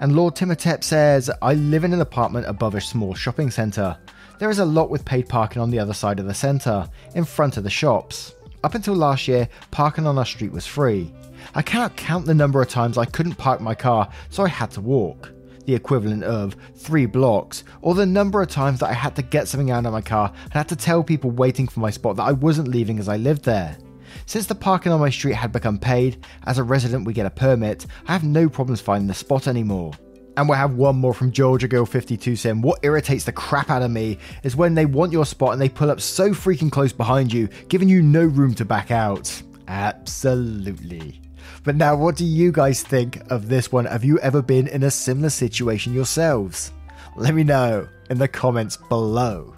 And 0.00 0.16
Lord 0.16 0.34
Timotep 0.34 0.82
says, 0.82 1.30
I 1.40 1.54
live 1.54 1.84
in 1.84 1.92
an 1.92 2.00
apartment 2.00 2.46
above 2.48 2.74
a 2.74 2.80
small 2.80 3.14
shopping 3.14 3.52
centre. 3.52 3.96
There 4.38 4.50
is 4.50 4.58
a 4.58 4.64
lot 4.64 4.90
with 4.90 5.04
paid 5.04 5.28
parking 5.28 5.62
on 5.62 5.70
the 5.70 5.78
other 5.78 5.94
side 5.94 6.18
of 6.18 6.26
the 6.26 6.34
centre, 6.34 6.88
in 7.14 7.24
front 7.24 7.56
of 7.56 7.62
the 7.62 7.70
shops. 7.70 8.34
Up 8.64 8.74
until 8.74 8.94
last 8.94 9.28
year, 9.28 9.48
parking 9.70 10.08
on 10.08 10.18
our 10.18 10.26
street 10.26 10.50
was 10.50 10.66
free. 10.66 11.12
I 11.54 11.62
cannot 11.62 11.96
count 11.96 12.26
the 12.26 12.34
number 12.34 12.60
of 12.60 12.68
times 12.68 12.98
I 12.98 13.04
couldn't 13.04 13.36
park 13.36 13.60
my 13.60 13.76
car, 13.76 14.10
so 14.30 14.42
I 14.42 14.48
had 14.48 14.72
to 14.72 14.80
walk. 14.80 15.30
The 15.66 15.74
equivalent 15.74 16.24
of 16.24 16.56
three 16.74 17.06
blocks, 17.06 17.62
or 17.80 17.94
the 17.94 18.06
number 18.06 18.42
of 18.42 18.48
times 18.48 18.80
that 18.80 18.90
I 18.90 18.92
had 18.92 19.14
to 19.16 19.22
get 19.22 19.46
something 19.46 19.70
out 19.70 19.86
of 19.86 19.92
my 19.92 20.00
car 20.00 20.32
and 20.44 20.52
had 20.52 20.68
to 20.68 20.76
tell 20.76 21.04
people 21.04 21.30
waiting 21.30 21.68
for 21.68 21.78
my 21.78 21.90
spot 21.90 22.16
that 22.16 22.24
I 22.24 22.32
wasn't 22.32 22.68
leaving 22.68 22.98
as 22.98 23.08
I 23.08 23.18
lived 23.18 23.44
there. 23.44 23.78
Since 24.26 24.46
the 24.46 24.54
parking 24.56 24.90
on 24.90 25.00
my 25.00 25.10
street 25.10 25.34
had 25.36 25.52
become 25.52 25.78
paid, 25.78 26.26
as 26.46 26.58
a 26.58 26.64
resident 26.64 27.06
we 27.06 27.12
get 27.12 27.26
a 27.26 27.30
permit, 27.30 27.86
I 28.08 28.12
have 28.12 28.24
no 28.24 28.48
problems 28.48 28.80
finding 28.80 29.06
the 29.06 29.14
spot 29.14 29.46
anymore. 29.46 29.92
And 30.36 30.48
we'll 30.48 30.58
have 30.58 30.74
one 30.74 30.96
more 30.96 31.14
from 31.14 31.30
Georgia 31.30 31.68
Girl 31.68 31.86
52 31.86 32.36
saying, 32.36 32.60
What 32.60 32.80
irritates 32.82 33.24
the 33.24 33.32
crap 33.32 33.70
out 33.70 33.82
of 33.82 33.90
me 33.90 34.18
is 34.42 34.56
when 34.56 34.74
they 34.74 34.86
want 34.86 35.12
your 35.12 35.24
spot 35.24 35.52
and 35.52 35.60
they 35.60 35.68
pull 35.68 35.90
up 35.90 36.00
so 36.00 36.30
freaking 36.30 36.72
close 36.72 36.92
behind 36.92 37.32
you, 37.32 37.48
giving 37.68 37.88
you 37.88 38.02
no 38.02 38.24
room 38.24 38.54
to 38.54 38.64
back 38.64 38.90
out. 38.90 39.42
Absolutely. 39.68 41.20
But 41.62 41.76
now, 41.76 41.96
what 41.96 42.16
do 42.16 42.24
you 42.24 42.52
guys 42.52 42.82
think 42.82 43.22
of 43.30 43.48
this 43.48 43.72
one? 43.72 43.86
Have 43.86 44.04
you 44.04 44.18
ever 44.18 44.42
been 44.42 44.66
in 44.66 44.82
a 44.82 44.90
similar 44.90 45.30
situation 45.30 45.94
yourselves? 45.94 46.72
Let 47.16 47.34
me 47.34 47.44
know 47.44 47.88
in 48.10 48.18
the 48.18 48.28
comments 48.28 48.76
below. 48.76 49.53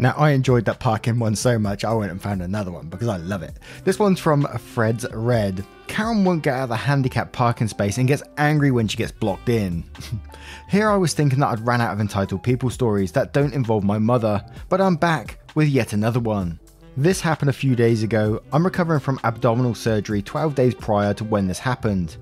Now, 0.00 0.14
I 0.16 0.30
enjoyed 0.30 0.64
that 0.66 0.78
parking 0.78 1.18
one 1.18 1.34
so 1.34 1.58
much, 1.58 1.84
I 1.84 1.92
went 1.92 2.12
and 2.12 2.22
found 2.22 2.40
another 2.40 2.70
one 2.70 2.86
because 2.88 3.08
I 3.08 3.16
love 3.16 3.42
it. 3.42 3.58
This 3.82 3.98
one's 3.98 4.20
from 4.20 4.46
Fred's 4.58 5.04
Red. 5.12 5.64
Karen 5.88 6.24
won't 6.24 6.44
get 6.44 6.54
out 6.54 6.64
of 6.64 6.68
the 6.68 6.76
handicapped 6.76 7.32
parking 7.32 7.66
space 7.66 7.98
and 7.98 8.06
gets 8.06 8.22
angry 8.36 8.70
when 8.70 8.86
she 8.86 8.96
gets 8.96 9.10
blocked 9.10 9.48
in. 9.48 9.82
Here 10.68 10.88
I 10.88 10.96
was 10.96 11.14
thinking 11.14 11.40
that 11.40 11.48
I'd 11.48 11.66
ran 11.66 11.80
out 11.80 11.92
of 11.92 12.00
entitled 12.00 12.44
people 12.44 12.70
stories 12.70 13.10
that 13.12 13.32
don't 13.32 13.52
involve 13.52 13.82
my 13.82 13.98
mother, 13.98 14.44
but 14.68 14.80
I'm 14.80 14.94
back 14.94 15.40
with 15.56 15.68
yet 15.68 15.92
another 15.92 16.20
one. 16.20 16.60
This 16.96 17.20
happened 17.20 17.50
a 17.50 17.54
few 17.54 17.74
days 17.74 18.02
ago. 18.02 18.40
I'm 18.52 18.64
recovering 18.64 19.00
from 19.00 19.20
abdominal 19.24 19.74
surgery 19.74 20.22
12 20.22 20.54
days 20.54 20.74
prior 20.74 21.14
to 21.14 21.24
when 21.24 21.48
this 21.48 21.58
happened. 21.58 22.16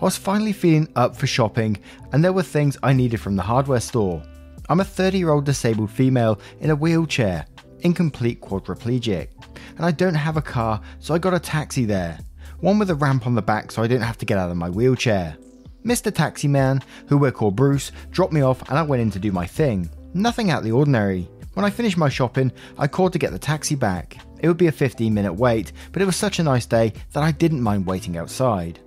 I 0.00 0.04
was 0.04 0.16
finally 0.16 0.52
feeling 0.52 0.88
up 0.96 1.14
for 1.14 1.26
shopping, 1.26 1.78
and 2.12 2.24
there 2.24 2.32
were 2.32 2.42
things 2.42 2.76
I 2.82 2.92
needed 2.92 3.20
from 3.20 3.36
the 3.36 3.42
hardware 3.42 3.80
store. 3.80 4.22
I'm 4.70 4.78
a 4.78 4.84
30 4.84 5.18
year 5.18 5.30
old 5.30 5.44
disabled 5.44 5.90
female 5.90 6.40
in 6.60 6.70
a 6.70 6.76
wheelchair, 6.76 7.44
incomplete 7.80 8.40
quadriplegic, 8.40 9.30
and 9.76 9.84
I 9.84 9.90
don't 9.90 10.14
have 10.14 10.36
a 10.36 10.42
car, 10.42 10.80
so 11.00 11.12
I 11.12 11.18
got 11.18 11.34
a 11.34 11.40
taxi 11.40 11.84
there. 11.84 12.20
One 12.60 12.78
with 12.78 12.88
a 12.90 12.94
ramp 12.94 13.26
on 13.26 13.34
the 13.34 13.42
back 13.42 13.72
so 13.72 13.82
I 13.82 13.88
didn't 13.88 14.04
have 14.04 14.18
to 14.18 14.26
get 14.26 14.38
out 14.38 14.48
of 14.48 14.56
my 14.56 14.70
wheelchair. 14.70 15.36
Mr. 15.84 16.14
Taxi 16.14 16.46
Man, 16.46 16.84
who 17.08 17.18
we'll 17.18 17.32
call 17.32 17.50
Bruce, 17.50 17.90
dropped 18.12 18.32
me 18.32 18.42
off 18.42 18.62
and 18.68 18.78
I 18.78 18.82
went 18.82 19.02
in 19.02 19.10
to 19.10 19.18
do 19.18 19.32
my 19.32 19.44
thing. 19.44 19.90
Nothing 20.14 20.52
out 20.52 20.58
of 20.58 20.64
the 20.64 20.72
ordinary. 20.72 21.28
When 21.54 21.64
I 21.64 21.70
finished 21.70 21.96
my 21.96 22.08
shopping, 22.08 22.52
I 22.78 22.86
called 22.86 23.12
to 23.14 23.18
get 23.18 23.32
the 23.32 23.40
taxi 23.40 23.74
back. 23.74 24.18
It 24.38 24.46
would 24.46 24.56
be 24.56 24.68
a 24.68 24.72
15 24.72 25.12
minute 25.12 25.32
wait, 25.32 25.72
but 25.90 26.00
it 26.00 26.06
was 26.06 26.14
such 26.14 26.38
a 26.38 26.44
nice 26.44 26.66
day 26.66 26.92
that 27.12 27.24
I 27.24 27.32
didn't 27.32 27.60
mind 27.60 27.86
waiting 27.86 28.16
outside. 28.16 28.78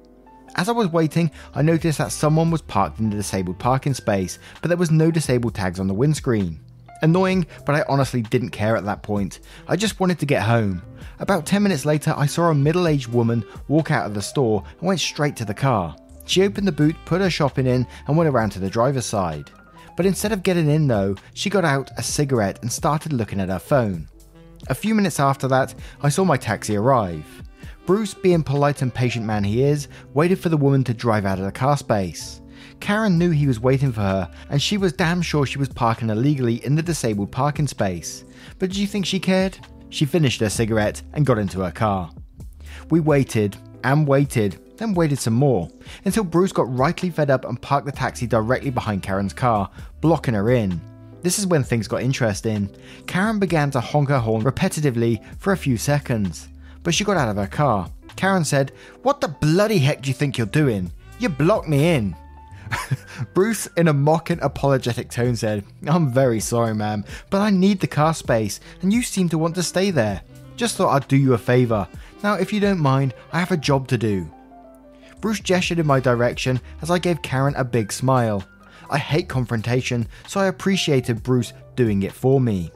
As 0.55 0.69
I 0.69 0.71
was 0.71 0.87
waiting, 0.87 1.31
I 1.55 1.63
noticed 1.63 1.97
that 1.97 2.11
someone 2.11 2.51
was 2.51 2.61
parked 2.61 2.99
in 2.99 3.09
the 3.09 3.15
disabled 3.15 3.57
parking 3.57 3.95
space, 3.95 4.37
but 4.61 4.67
there 4.67 4.77
was 4.77 4.91
no 4.91 5.09
disabled 5.09 5.55
tags 5.55 5.79
on 5.79 5.87
the 5.87 5.93
windscreen. 5.95 6.59
Annoying, 7.01 7.47
but 7.65 7.75
I 7.75 7.83
honestly 7.89 8.21
didn't 8.21 8.51
care 8.51 8.77
at 8.77 8.85
that 8.85 9.01
point. 9.01 9.39
I 9.67 9.75
just 9.75 9.99
wanted 9.99 10.19
to 10.19 10.27
get 10.27 10.43
home. 10.43 10.83
About 11.19 11.47
10 11.47 11.63
minutes 11.63 11.85
later, 11.85 12.13
I 12.15 12.27
saw 12.27 12.49
a 12.49 12.55
middle 12.55 12.87
aged 12.87 13.11
woman 13.11 13.43
walk 13.67 13.89
out 13.89 14.05
of 14.05 14.13
the 14.13 14.21
store 14.21 14.63
and 14.79 14.87
went 14.87 14.99
straight 14.99 15.35
to 15.37 15.45
the 15.45 15.53
car. 15.55 15.95
She 16.25 16.43
opened 16.43 16.67
the 16.67 16.71
boot, 16.71 16.95
put 17.05 17.21
her 17.21 17.29
shopping 17.31 17.65
in, 17.65 17.87
and 18.07 18.15
went 18.15 18.29
around 18.29 18.51
to 18.51 18.59
the 18.59 18.69
driver's 18.69 19.05
side. 19.05 19.49
But 19.97 20.05
instead 20.05 20.31
of 20.31 20.43
getting 20.43 20.69
in 20.69 20.87
though, 20.87 21.15
she 21.33 21.49
got 21.49 21.65
out 21.65 21.89
a 21.97 22.03
cigarette 22.03 22.59
and 22.61 22.71
started 22.71 23.11
looking 23.11 23.41
at 23.41 23.49
her 23.49 23.59
phone. 23.59 24.07
A 24.67 24.75
few 24.75 24.95
minutes 24.95 25.19
after 25.19 25.47
that, 25.49 25.73
I 26.01 26.09
saw 26.09 26.23
my 26.23 26.37
taxi 26.37 26.77
arrive. 26.77 27.25
Bruce, 27.85 28.13
being 28.13 28.43
polite 28.43 28.81
and 28.81 28.93
patient 28.93 29.25
man 29.25 29.43
he 29.43 29.61
is, 29.61 29.89
waited 30.13 30.39
for 30.39 30.47
the 30.47 30.57
woman 30.57 30.85
to 30.85 30.93
drive 30.93 31.25
out 31.25 31.37
of 31.37 31.43
the 31.43 31.51
car 31.51 31.75
space. 31.75 32.39
Karen 32.79 33.17
knew 33.17 33.29
he 33.29 33.47
was 33.47 33.59
waiting 33.59 33.91
for 33.91 34.01
her, 34.01 34.31
and 34.49 34.61
she 34.61 34.77
was 34.77 34.93
damn 34.93 35.21
sure 35.21 35.45
she 35.45 35.57
was 35.59 35.67
parking 35.67 36.09
illegally 36.09 36.63
in 36.65 36.75
the 36.75 36.81
disabled 36.81 37.31
parking 37.31 37.67
space. 37.67 38.23
But 38.57 38.71
do 38.71 38.79
you 38.79 38.87
think 38.87 39.05
she 39.05 39.19
cared? 39.19 39.57
She 39.89 40.05
finished 40.05 40.39
her 40.39 40.49
cigarette 40.49 41.01
and 41.11 41.25
got 41.25 41.37
into 41.37 41.59
her 41.59 41.71
car. 41.71 42.09
We 42.89 43.01
waited 43.01 43.57
and 43.83 44.07
waited, 44.07 44.59
then 44.77 44.93
waited 44.93 45.19
some 45.19 45.33
more, 45.33 45.69
until 46.05 46.23
Bruce 46.23 46.53
got 46.53 46.73
rightly 46.73 47.09
fed 47.09 47.29
up 47.29 47.43
and 47.43 47.61
parked 47.61 47.85
the 47.85 47.91
taxi 47.91 48.25
directly 48.25 48.69
behind 48.69 49.03
Karen's 49.03 49.33
car, 49.33 49.69
blocking 49.99 50.35
her 50.35 50.51
in. 50.51 50.79
This 51.21 51.37
is 51.37 51.47
when 51.47 51.63
things 51.63 51.89
got 51.89 52.01
interesting. 52.01 52.69
Karen 53.07 53.39
began 53.39 53.71
to 53.71 53.81
honk 53.81 54.07
her 54.07 54.19
horn 54.19 54.43
repetitively 54.43 55.21
for 55.37 55.51
a 55.51 55.57
few 55.57 55.77
seconds 55.77 56.47
but 56.83 56.93
she 56.93 57.03
got 57.03 57.17
out 57.17 57.29
of 57.29 57.37
her 57.37 57.47
car. 57.47 57.89
Karen 58.15 58.45
said, 58.45 58.71
What 59.01 59.21
the 59.21 59.27
bloody 59.27 59.79
heck 59.79 60.01
do 60.01 60.09
you 60.09 60.13
think 60.13 60.37
you're 60.37 60.47
doing? 60.47 60.91
You 61.19 61.29
blocked 61.29 61.67
me 61.67 61.95
in. 61.95 62.15
Bruce, 63.33 63.67
in 63.77 63.87
a 63.87 63.93
mocking, 63.93 64.39
apologetic 64.41 65.09
tone, 65.09 65.35
said, 65.35 65.63
I'm 65.87 66.11
very 66.11 66.39
sorry, 66.39 66.73
ma'am, 66.73 67.05
but 67.29 67.41
I 67.41 67.49
need 67.49 67.79
the 67.79 67.87
car 67.87 68.13
space, 68.13 68.59
and 68.81 68.91
you 68.91 69.03
seem 69.03 69.29
to 69.29 69.37
want 69.37 69.55
to 69.55 69.63
stay 69.63 69.91
there. 69.91 70.21
Just 70.55 70.75
thought 70.75 70.93
I'd 70.93 71.07
do 71.07 71.17
you 71.17 71.33
a 71.33 71.37
favour. 71.37 71.87
Now, 72.23 72.35
if 72.35 72.53
you 72.53 72.59
don't 72.59 72.79
mind, 72.79 73.13
I 73.31 73.39
have 73.39 73.51
a 73.51 73.57
job 73.57 73.87
to 73.89 73.97
do. 73.97 74.31
Bruce 75.21 75.39
gestured 75.39 75.79
in 75.79 75.87
my 75.87 75.99
direction 75.99 76.59
as 76.81 76.91
I 76.91 76.99
gave 76.99 77.21
Karen 77.21 77.55
a 77.55 77.63
big 77.63 77.91
smile. 77.91 78.43
I 78.89 78.97
hate 78.97 79.29
confrontation, 79.29 80.07
so 80.27 80.39
I 80.39 80.47
appreciated 80.47 81.23
Bruce 81.23 81.53
doing 81.75 82.03
it 82.03 82.11
for 82.11 82.39
me. 82.41 82.71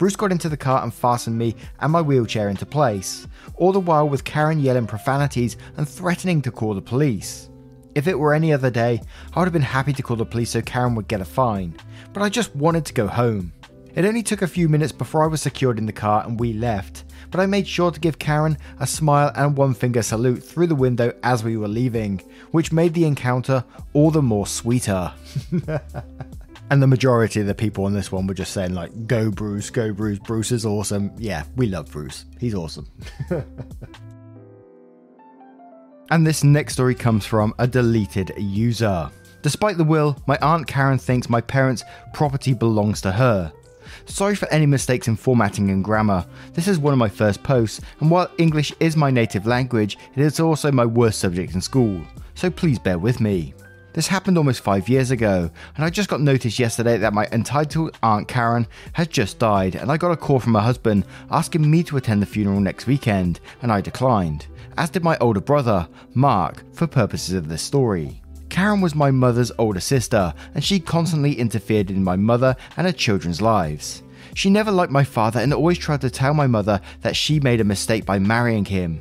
Bruce 0.00 0.16
got 0.16 0.32
into 0.32 0.48
the 0.48 0.56
car 0.56 0.82
and 0.82 0.94
fastened 0.94 1.36
me 1.36 1.54
and 1.80 1.92
my 1.92 2.00
wheelchair 2.00 2.48
into 2.48 2.64
place, 2.64 3.26
all 3.56 3.70
the 3.70 3.78
while 3.78 4.08
with 4.08 4.24
Karen 4.24 4.58
yelling 4.58 4.86
profanities 4.86 5.58
and 5.76 5.86
threatening 5.86 6.40
to 6.40 6.50
call 6.50 6.72
the 6.72 6.80
police. 6.80 7.50
If 7.94 8.08
it 8.08 8.18
were 8.18 8.32
any 8.32 8.50
other 8.50 8.70
day, 8.70 9.02
I 9.34 9.38
would 9.38 9.44
have 9.44 9.52
been 9.52 9.60
happy 9.60 9.92
to 9.92 10.02
call 10.02 10.16
the 10.16 10.24
police 10.24 10.48
so 10.48 10.62
Karen 10.62 10.94
would 10.94 11.06
get 11.06 11.20
a 11.20 11.24
fine, 11.26 11.76
but 12.14 12.22
I 12.22 12.30
just 12.30 12.56
wanted 12.56 12.86
to 12.86 12.94
go 12.94 13.08
home. 13.08 13.52
It 13.94 14.06
only 14.06 14.22
took 14.22 14.40
a 14.40 14.46
few 14.46 14.70
minutes 14.70 14.90
before 14.90 15.22
I 15.22 15.26
was 15.26 15.42
secured 15.42 15.76
in 15.76 15.84
the 15.84 15.92
car 15.92 16.24
and 16.24 16.40
we 16.40 16.54
left, 16.54 17.04
but 17.30 17.38
I 17.38 17.44
made 17.44 17.68
sure 17.68 17.90
to 17.90 18.00
give 18.00 18.18
Karen 18.18 18.56
a 18.78 18.86
smile 18.86 19.32
and 19.34 19.54
one 19.54 19.74
finger 19.74 20.00
salute 20.00 20.42
through 20.42 20.68
the 20.68 20.74
window 20.74 21.12
as 21.22 21.44
we 21.44 21.58
were 21.58 21.68
leaving, 21.68 22.22
which 22.52 22.72
made 22.72 22.94
the 22.94 23.04
encounter 23.04 23.62
all 23.92 24.10
the 24.10 24.22
more 24.22 24.46
sweeter. 24.46 25.12
And 26.70 26.80
the 26.80 26.86
majority 26.86 27.40
of 27.40 27.48
the 27.48 27.54
people 27.54 27.84
on 27.84 27.94
this 27.94 28.12
one 28.12 28.28
were 28.28 28.34
just 28.34 28.52
saying, 28.52 28.74
like, 28.74 29.08
go 29.08 29.30
Bruce, 29.30 29.70
go 29.70 29.92
Bruce, 29.92 30.20
Bruce 30.20 30.52
is 30.52 30.64
awesome. 30.64 31.10
Yeah, 31.18 31.42
we 31.56 31.66
love 31.66 31.90
Bruce. 31.90 32.26
He's 32.38 32.54
awesome. 32.54 32.88
and 36.10 36.24
this 36.24 36.44
next 36.44 36.74
story 36.74 36.94
comes 36.94 37.26
from 37.26 37.52
a 37.58 37.66
deleted 37.66 38.32
user. 38.38 39.10
Despite 39.42 39.78
the 39.78 39.84
will, 39.84 40.16
my 40.28 40.38
Aunt 40.42 40.68
Karen 40.68 40.98
thinks 40.98 41.28
my 41.28 41.40
parents' 41.40 41.82
property 42.12 42.54
belongs 42.54 43.00
to 43.00 43.10
her. 43.10 43.52
Sorry 44.06 44.36
for 44.36 44.48
any 44.50 44.66
mistakes 44.66 45.08
in 45.08 45.16
formatting 45.16 45.70
and 45.70 45.82
grammar. 45.82 46.24
This 46.52 46.68
is 46.68 46.78
one 46.78 46.92
of 46.92 46.98
my 46.98 47.08
first 47.08 47.42
posts, 47.42 47.80
and 48.00 48.10
while 48.10 48.30
English 48.38 48.72
is 48.78 48.96
my 48.96 49.10
native 49.10 49.46
language, 49.46 49.98
it 50.14 50.22
is 50.22 50.38
also 50.38 50.70
my 50.70 50.84
worst 50.84 51.18
subject 51.18 51.54
in 51.54 51.60
school, 51.60 52.00
so 52.34 52.48
please 52.48 52.78
bear 52.78 52.98
with 52.98 53.20
me. 53.20 53.54
This 53.92 54.06
happened 54.06 54.38
almost 54.38 54.60
five 54.60 54.88
years 54.88 55.10
ago, 55.10 55.50
and 55.74 55.84
I 55.84 55.90
just 55.90 56.08
got 56.08 56.20
notice 56.20 56.60
yesterday 56.60 56.96
that 56.98 57.12
my 57.12 57.26
entitled 57.32 57.98
Aunt 58.04 58.28
Karen 58.28 58.68
has 58.92 59.08
just 59.08 59.40
died, 59.40 59.74
and 59.74 59.90
I 59.90 59.96
got 59.96 60.12
a 60.12 60.16
call 60.16 60.38
from 60.38 60.54
her 60.54 60.60
husband 60.60 61.04
asking 61.30 61.68
me 61.68 61.82
to 61.84 61.96
attend 61.96 62.22
the 62.22 62.26
funeral 62.26 62.60
next 62.60 62.86
weekend, 62.86 63.40
and 63.62 63.72
I 63.72 63.80
declined, 63.80 64.46
as 64.78 64.90
did 64.90 65.02
my 65.02 65.18
older 65.18 65.40
brother, 65.40 65.88
Mark, 66.14 66.62
for 66.72 66.86
purposes 66.86 67.34
of 67.34 67.48
this 67.48 67.62
story. 67.62 68.22
Karen 68.48 68.80
was 68.80 68.94
my 68.94 69.10
mother's 69.10 69.50
older 69.58 69.80
sister, 69.80 70.34
and 70.54 70.62
she 70.62 70.78
constantly 70.78 71.32
interfered 71.32 71.90
in 71.90 72.04
my 72.04 72.14
mother 72.14 72.54
and 72.76 72.86
her 72.86 72.92
children's 72.92 73.42
lives. 73.42 74.04
She 74.34 74.50
never 74.50 74.70
liked 74.70 74.92
my 74.92 75.04
father 75.04 75.40
and 75.40 75.52
always 75.52 75.78
tried 75.78 76.00
to 76.02 76.10
tell 76.10 76.34
my 76.34 76.46
mother 76.46 76.80
that 77.00 77.16
she 77.16 77.40
made 77.40 77.60
a 77.60 77.64
mistake 77.64 78.04
by 78.04 78.20
marrying 78.20 78.64
him. 78.64 79.00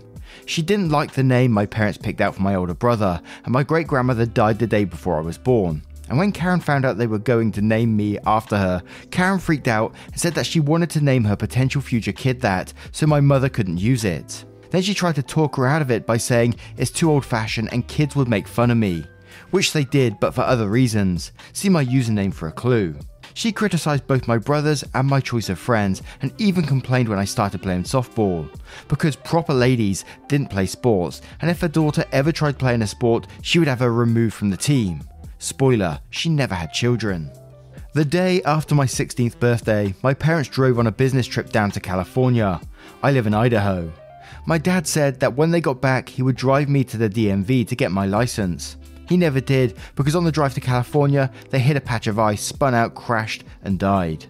She 0.50 0.64
didn't 0.64 0.90
like 0.90 1.12
the 1.12 1.22
name 1.22 1.52
my 1.52 1.68
parents 1.68 2.00
picked 2.00 2.22
out 2.22 2.34
for 2.34 2.42
my 2.42 2.56
older 2.56 2.74
brother, 2.74 3.22
and 3.44 3.54
my 3.54 3.62
great 3.62 3.86
grandmother 3.86 4.26
died 4.26 4.58
the 4.58 4.66
day 4.66 4.84
before 4.84 5.16
I 5.16 5.22
was 5.22 5.38
born. 5.38 5.84
And 6.10 6.18
when 6.18 6.32
Karen 6.32 6.60
found 6.60 6.86
out 6.86 6.98
they 6.98 7.06
were 7.06 7.20
going 7.20 7.52
to 7.52 7.62
name 7.62 7.96
me 7.96 8.18
after 8.26 8.58
her, 8.58 8.82
Karen 9.12 9.38
freaked 9.38 9.68
out 9.68 9.94
and 10.08 10.20
said 10.20 10.34
that 10.34 10.48
she 10.48 10.60
wanted 10.60 10.90
to 10.90 11.02
name 11.02 11.24
her 11.26 11.36
potential 11.36 11.84
future 11.84 12.12
kid 12.12 12.42
that, 12.42 12.74
so 12.92 13.06
my 13.06 13.22
mother 13.22 13.48
couldn't 13.48 13.78
use 13.78 14.04
it. 14.04 14.44
Then 14.72 14.82
she 14.82 14.96
tried 14.96 15.16
to 15.18 15.22
talk 15.22 15.56
her 15.56 15.68
out 15.68 15.84
of 15.84 15.92
it 15.92 16.08
by 16.08 16.18
saying 16.18 16.56
it's 16.78 16.90
too 16.90 17.12
old 17.12 17.26
fashioned 17.26 17.72
and 17.72 17.88
kids 17.88 18.16
would 18.16 18.28
make 18.28 18.48
fun 18.48 18.72
of 18.72 18.78
me. 18.78 19.06
which 19.52 19.74
they 19.74 19.84
did 19.84 20.20
but 20.20 20.34
for 20.34 20.42
other 20.42 20.68
reasons. 20.68 21.32
See 21.54 21.70
my 21.70 21.86
username 21.86 22.34
for 22.34 22.48
a 22.48 22.52
clue. 22.52 22.96
She 23.40 23.54
criticised 23.54 24.06
both 24.06 24.28
my 24.28 24.38
brothers 24.38 24.84
and 24.94 25.08
my 25.08 25.22
choice 25.22 25.48
of 25.48 25.58
friends, 25.58 26.02
and 26.22 26.34
even 26.40 26.66
complained 26.66 27.08
when 27.08 27.20
I 27.20 27.24
started 27.24 27.62
playing 27.62 27.84
softball. 27.84 28.54
Because 28.90 29.16
proper 29.16 29.54
ladies 29.54 30.04
didn't 30.28 30.50
play 30.50 30.66
sports, 30.66 31.22
and 31.40 31.50
if 31.50 31.62
her 31.62 31.70
daughter 31.70 32.04
ever 32.12 32.34
tried 32.34 32.60
playing 32.60 32.82
a 32.82 32.88
sport, 32.88 33.28
she 33.42 33.58
would 33.58 33.70
have 33.70 33.80
her 33.80 33.94
removed 33.94 34.34
from 34.34 34.50
the 34.50 34.58
team. 34.58 35.00
Spoiler, 35.38 36.02
she 36.10 36.28
never 36.28 36.54
had 36.54 36.74
children. 36.74 37.32
The 37.94 38.04
day 38.04 38.44
after 38.44 38.76
my 38.76 38.86
16th 38.86 39.40
birthday, 39.40 39.96
my 40.04 40.14
parents 40.14 40.50
drove 40.50 40.78
on 40.78 40.88
a 40.88 40.92
business 40.92 41.26
trip 41.26 41.50
down 41.50 41.72
to 41.72 41.80
California. 41.80 42.60
I 43.02 43.12
live 43.12 43.26
in 43.26 43.34
Idaho. 43.34 43.90
My 44.48 44.58
dad 44.58 44.86
said 44.86 45.22
that 45.22 45.38
when 45.38 45.52
they 45.52 45.62
got 45.62 45.80
back, 45.80 46.10
he 46.10 46.24
would 46.24 46.36
drive 46.36 46.68
me 46.68 46.84
to 46.84 46.98
the 46.98 47.10
DMV 47.10 47.70
to 47.70 47.76
get 47.78 47.94
my 47.94 48.06
license. 48.06 48.76
He 49.10 49.18
never 49.18 49.42
did 49.42 49.76
because 49.96 50.16
on 50.16 50.24
the 50.24 50.32
drive 50.32 50.54
to 50.54 50.62
California, 50.62 51.32
they 51.50 51.58
hit 51.58 51.76
a 51.76 51.82
patch 51.82 52.06
of 52.06 52.20
ice, 52.20 52.44
spun 52.44 52.76
out, 52.76 52.94
crashed, 52.94 53.44
and 53.64 53.80
died. 53.80 54.28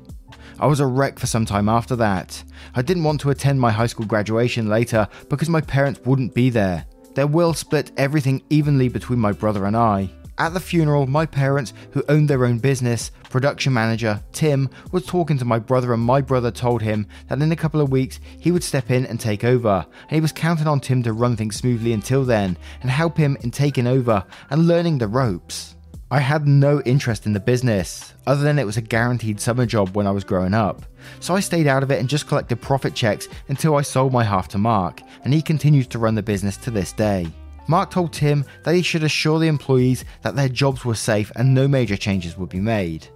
I 0.58 0.68
was 0.68 0.80
a 0.80 0.86
wreck 0.88 1.20
for 1.20 1.28
some 1.28 1.46
time 1.46 1.68
after 1.68 1.98
that. 1.98 2.42
I 2.76 2.82
didn't 2.82 3.04
want 3.04 3.20
to 3.22 3.30
attend 3.30 3.60
my 3.60 3.72
high 3.72 3.88
school 3.88 4.06
graduation 4.06 4.70
later 4.70 5.10
because 5.28 5.50
my 5.50 5.60
parents 5.60 6.00
wouldn't 6.06 6.34
be 6.34 6.50
there. 6.50 6.86
Their 7.14 7.28
will 7.28 7.54
split 7.54 7.92
everything 7.98 8.42
evenly 8.50 8.88
between 8.88 9.20
my 9.20 9.34
brother 9.34 9.66
and 9.66 9.76
I. 9.76 10.10
At 10.40 10.54
the 10.54 10.62
funeral, 10.62 11.06
my 11.06 11.26
parents, 11.26 11.74
who 11.92 12.02
owned 12.08 12.30
their 12.30 12.46
own 12.46 12.60
business, 12.60 13.12
production 13.30 13.74
manager 13.74 14.24
Tim, 14.32 14.70
was 14.94 15.06
talking 15.06 15.38
to 15.38 15.44
my 15.44 15.60
brother, 15.60 15.94
and 15.94 16.02
my 16.02 16.22
brother 16.22 16.50
told 16.50 16.82
him 16.82 17.08
that 17.28 17.42
in 17.42 17.52
a 17.52 17.58
couple 17.58 17.82
of 17.82 17.92
weeks 17.92 18.22
he 18.40 18.50
would 18.50 18.64
step 18.64 18.90
in 18.90 19.06
and 19.06 19.20
take 19.20 19.44
over. 19.44 19.86
And 20.04 20.12
he 20.12 20.22
was 20.22 20.32
counting 20.32 20.66
on 20.66 20.80
Tim 20.80 21.04
to 21.04 21.12
run 21.12 21.36
things 21.36 21.58
smoothly 21.58 21.92
until 21.92 22.24
then 22.24 22.58
and 22.82 22.90
help 22.90 23.18
him 23.18 23.38
in 23.42 23.52
taking 23.52 23.86
over 23.86 24.24
and 24.50 24.66
learning 24.66 25.00
the 25.00 25.10
ropes. 25.10 25.76
I 26.10 26.22
had 26.22 26.48
no 26.48 26.82
interest 26.84 27.26
in 27.26 27.34
the 27.34 27.42
business, 27.42 28.14
other 28.26 28.42
than 28.42 28.58
it 28.60 28.66
was 28.66 28.78
a 28.78 28.82
guaranteed 28.82 29.42
summer 29.42 29.66
job 29.66 29.94
when 29.94 30.08
I 30.08 30.12
was 30.12 30.24
growing 30.24 30.54
up. 30.54 30.86
So 31.20 31.36
I 31.36 31.42
stayed 31.42 31.68
out 31.68 31.84
of 31.84 31.92
it 31.92 32.00
and 32.00 32.08
just 32.08 32.30
collected 32.30 32.62
profit 32.62 32.96
checks 32.96 33.28
until 33.50 33.76
I 33.76 33.82
sold 33.82 34.14
my 34.14 34.24
half 34.24 34.48
to 34.50 34.58
Mark, 34.58 35.02
and 35.26 35.34
he 35.34 35.42
continues 35.42 35.88
to 35.88 36.00
run 36.00 36.16
the 36.16 36.24
business 36.24 36.56
to 36.58 36.72
this 36.72 36.94
day. 36.94 37.28
Mark 37.70 37.92
told 37.92 38.12
Tim 38.12 38.46
that 38.64 38.74
he 38.74 38.82
should 38.82 39.04
assure 39.04 39.38
the 39.38 39.46
employees 39.46 40.04
that 40.24 40.36
their 40.36 40.50
jobs 40.50 40.84
were 40.84 40.96
safe 40.96 41.32
and 41.36 41.54
no 41.54 41.68
major 41.68 41.96
changes 41.96 42.36
would 42.36 42.50
be 42.50 42.60
made. 42.60 43.08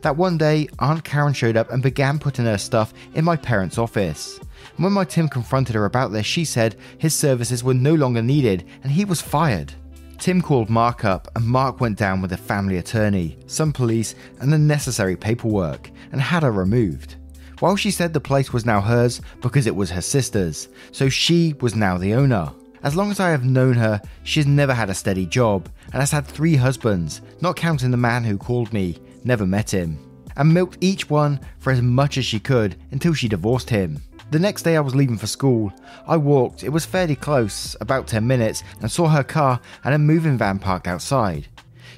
That 0.00 0.16
one 0.16 0.36
day, 0.36 0.66
Aunt 0.80 1.04
Karen 1.04 1.32
showed 1.32 1.56
up 1.56 1.70
and 1.70 1.80
began 1.80 2.18
putting 2.18 2.46
her 2.46 2.58
stuff 2.58 2.92
in 3.14 3.24
my 3.24 3.36
parents' 3.36 3.78
office. 3.78 4.40
And 4.76 4.82
when 4.84 4.92
my 4.92 5.04
Tim 5.04 5.28
confronted 5.28 5.76
her 5.76 5.84
about 5.84 6.10
this, 6.10 6.26
she 6.26 6.44
said 6.44 6.74
his 6.98 7.14
services 7.14 7.62
were 7.62 7.74
no 7.74 7.94
longer 7.94 8.22
needed 8.22 8.64
and 8.82 8.90
he 8.90 9.04
was 9.04 9.22
fired. 9.22 9.72
Tim 10.18 10.42
called 10.42 10.68
Mark 10.68 11.04
up, 11.04 11.28
and 11.36 11.46
Mark 11.46 11.80
went 11.80 11.96
down 11.96 12.20
with 12.20 12.32
a 12.32 12.36
family 12.36 12.78
attorney, 12.78 13.38
some 13.46 13.72
police, 13.72 14.16
and 14.40 14.52
the 14.52 14.58
necessary 14.58 15.16
paperwork, 15.16 15.90
and 16.10 16.20
had 16.20 16.42
her 16.42 16.50
removed. 16.50 17.14
While 17.60 17.76
she 17.76 17.92
said 17.92 18.12
the 18.12 18.20
place 18.20 18.52
was 18.52 18.66
now 18.66 18.80
hers 18.80 19.20
because 19.40 19.68
it 19.68 19.76
was 19.76 19.90
her 19.90 20.00
sister's, 20.00 20.68
so 20.90 21.08
she 21.08 21.54
was 21.60 21.76
now 21.76 21.98
the 21.98 22.14
owner. 22.14 22.52
As 22.82 22.96
long 22.96 23.12
as 23.12 23.20
I 23.20 23.30
have 23.30 23.44
known 23.44 23.74
her, 23.74 24.02
she 24.24 24.40
has 24.40 24.46
never 24.46 24.74
had 24.74 24.90
a 24.90 24.94
steady 24.94 25.24
job 25.24 25.68
and 25.92 26.00
has 26.00 26.10
had 26.10 26.26
three 26.26 26.56
husbands, 26.56 27.20
not 27.40 27.54
counting 27.54 27.92
the 27.92 27.96
man 27.96 28.24
who 28.24 28.36
called 28.36 28.72
me, 28.72 28.98
never 29.22 29.46
met 29.46 29.72
him, 29.72 29.98
and 30.36 30.52
milked 30.52 30.78
each 30.80 31.08
one 31.08 31.38
for 31.60 31.70
as 31.70 31.80
much 31.80 32.18
as 32.18 32.24
she 32.24 32.40
could 32.40 32.74
until 32.90 33.14
she 33.14 33.28
divorced 33.28 33.70
him. 33.70 34.02
The 34.32 34.40
next 34.40 34.62
day 34.62 34.76
I 34.76 34.80
was 34.80 34.96
leaving 34.96 35.16
for 35.16 35.28
school. 35.28 35.72
I 36.08 36.16
walked, 36.16 36.64
it 36.64 36.70
was 36.70 36.84
fairly 36.84 37.14
close, 37.14 37.76
about 37.80 38.08
10 38.08 38.26
minutes, 38.26 38.64
and 38.80 38.90
saw 38.90 39.06
her 39.08 39.22
car 39.22 39.60
and 39.84 39.94
a 39.94 39.98
moving 39.98 40.36
van 40.36 40.58
parked 40.58 40.88
outside. 40.88 41.46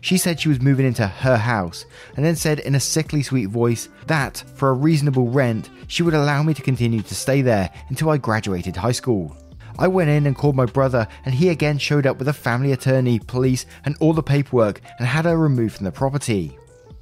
She 0.02 0.18
said 0.18 0.38
she 0.38 0.50
was 0.50 0.60
moving 0.60 0.84
into 0.84 1.06
her 1.06 1.36
house, 1.36 1.86
and 2.16 2.22
then 2.26 2.36
said 2.36 2.58
in 2.58 2.74
a 2.74 2.80
sickly 2.80 3.22
sweet 3.22 3.46
voice 3.46 3.88
that, 4.06 4.44
for 4.54 4.68
a 4.68 4.74
reasonable 4.74 5.30
rent, 5.30 5.70
she 5.86 6.02
would 6.02 6.12
allow 6.12 6.42
me 6.42 6.52
to 6.52 6.60
continue 6.60 7.00
to 7.00 7.14
stay 7.14 7.40
there 7.40 7.70
until 7.88 8.10
I 8.10 8.18
graduated 8.18 8.76
high 8.76 8.92
school. 8.92 9.34
I 9.78 9.88
went 9.88 10.10
in 10.10 10.26
and 10.26 10.36
called 10.36 10.56
my 10.56 10.66
brother, 10.66 11.06
and 11.24 11.34
he 11.34 11.48
again 11.48 11.78
showed 11.78 12.06
up 12.06 12.18
with 12.18 12.28
a 12.28 12.32
family 12.32 12.72
attorney, 12.72 13.18
police, 13.18 13.66
and 13.84 13.96
all 14.00 14.12
the 14.12 14.22
paperwork 14.22 14.80
and 14.98 15.06
had 15.06 15.24
her 15.24 15.36
removed 15.36 15.76
from 15.76 15.84
the 15.84 15.92
property. 15.92 16.56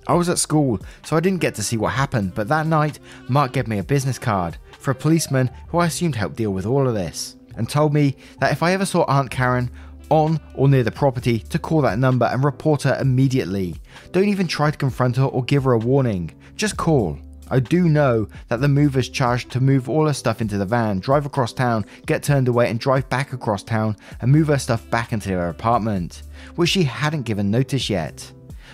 I 0.07 0.15
was 0.15 0.29
at 0.29 0.39
school, 0.39 0.81
so 1.05 1.17
I 1.17 1.21
didn't 1.21 1.41
get 1.41 1.55
to 1.57 1.63
see 1.63 1.77
what 1.77 1.93
happened, 1.93 2.35
but 2.35 2.49
that 2.49 2.67
night, 2.67 2.99
Mark 3.29 3.53
gave 3.53 3.69
me 3.69 3.79
a 3.79 3.85
business 3.85 4.19
card 4.19 4.57
for 4.79 4.91
a 4.91 4.97
policeman 4.97 5.51
who 5.69 5.79
I 5.79 5.87
assumed 5.87 6.17
helped 6.17 6.37
deal 6.37 6.53
with 6.53 6.67
all 6.67 6.89
of 6.89 6.95
this, 6.95 7.37
and 7.57 7.69
told 7.69 7.95
me 7.95 8.17
that 8.41 8.53
if 8.53 8.63
I 8.63 8.73
ever 8.73 8.85
saw 8.85 9.05
Aunt 9.05 9.31
Karen 9.31 9.71
on 10.13 10.41
or 10.55 10.69
near 10.69 10.83
the 10.83 10.91
property, 10.91 11.39
to 11.39 11.59
call 11.59 11.81
that 11.83 11.99
number 11.99 12.27
and 12.27 12.45
report 12.45 12.83
her 12.83 12.99
immediately. 13.01 13.77
Don't 14.13 14.29
even 14.29 14.47
try 14.47 14.71
to 14.71 14.77
confront 14.77 15.17
her 15.17 15.25
or 15.25 15.43
give 15.45 15.65
her 15.65 15.73
a 15.73 15.79
warning, 15.79 16.33
just 16.55 16.77
call. 16.77 17.19
I 17.53 17.61
do 17.61 17.87
know 17.87 18.29
that 18.49 18.63
the 18.63 18.69
mover's 18.69 19.11
charged 19.11 19.51
to 19.51 19.61
move 19.61 19.87
all 19.87 20.07
her 20.07 20.15
stuff 20.15 20.41
into 20.41 20.57
the 20.57 20.65
van, 20.65 21.01
drive 21.01 21.27
across 21.27 21.53
town, 21.53 21.85
get 22.07 22.23
turned 22.23 22.49
away, 22.49 22.71
and 22.71 22.81
drive 22.81 23.11
back 23.11 23.35
across 23.35 23.63
town 23.63 23.99
and 24.23 24.33
move 24.33 24.47
her 24.47 24.59
stuff 24.59 24.89
back 24.89 25.13
into 25.13 25.29
her 25.29 25.51
apartment, 25.51 26.23
which 26.57 26.71
she 26.71 26.85
hadn't 26.85 27.25
given 27.25 27.51
notice 27.51 27.91
yet. 27.91 28.33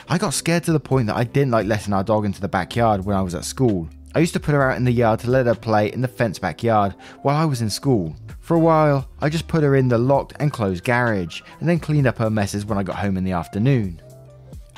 I 0.09 0.17
got 0.17 0.33
scared 0.33 0.63
to 0.63 0.73
the 0.73 0.79
point 0.79 1.09
that 1.09 1.17
I 1.17 1.25
didn't 1.25 1.51
like 1.51 1.67
letting 1.67 1.93
our 1.93 2.05
dog 2.05 2.25
into 2.25 2.41
the 2.41 2.47
backyard 2.47 3.05
when 3.05 3.17
I 3.17 3.23
was 3.23 3.35
at 3.35 3.45
school. 3.45 3.89
I 4.15 4.21
used 4.21 4.35
to 4.35 4.41
put 4.41 4.55
her 4.55 4.71
out 4.71 4.77
in 4.77 4.85
the 4.85 4.93
yard 4.93 5.19
to 5.21 5.31
let 5.31 5.47
her 5.47 5.57
play 5.57 5.93
in 5.93 6.01
the 6.01 6.07
fenced 6.07 6.41
backyard 6.41 6.95
while 7.23 7.35
I 7.35 7.47
was 7.47 7.63
in 7.63 7.71
school. 7.71 8.15
For 8.39 8.55
a 8.55 8.61
while, 8.61 9.11
I 9.21 9.29
just 9.29 9.49
put 9.49 9.65
her 9.65 9.75
in 9.75 9.89
the 9.89 9.99
locked 9.99 10.35
and 10.39 10.53
closed 10.53 10.85
garage 10.85 11.43
and 11.59 11.69
then 11.69 11.81
cleaned 11.81 12.07
up 12.07 12.19
her 12.19 12.31
messes 12.31 12.65
when 12.65 12.79
I 12.79 12.85
got 12.85 13.01
home 13.01 13.17
in 13.17 13.25
the 13.25 13.33
afternoon. 13.33 14.01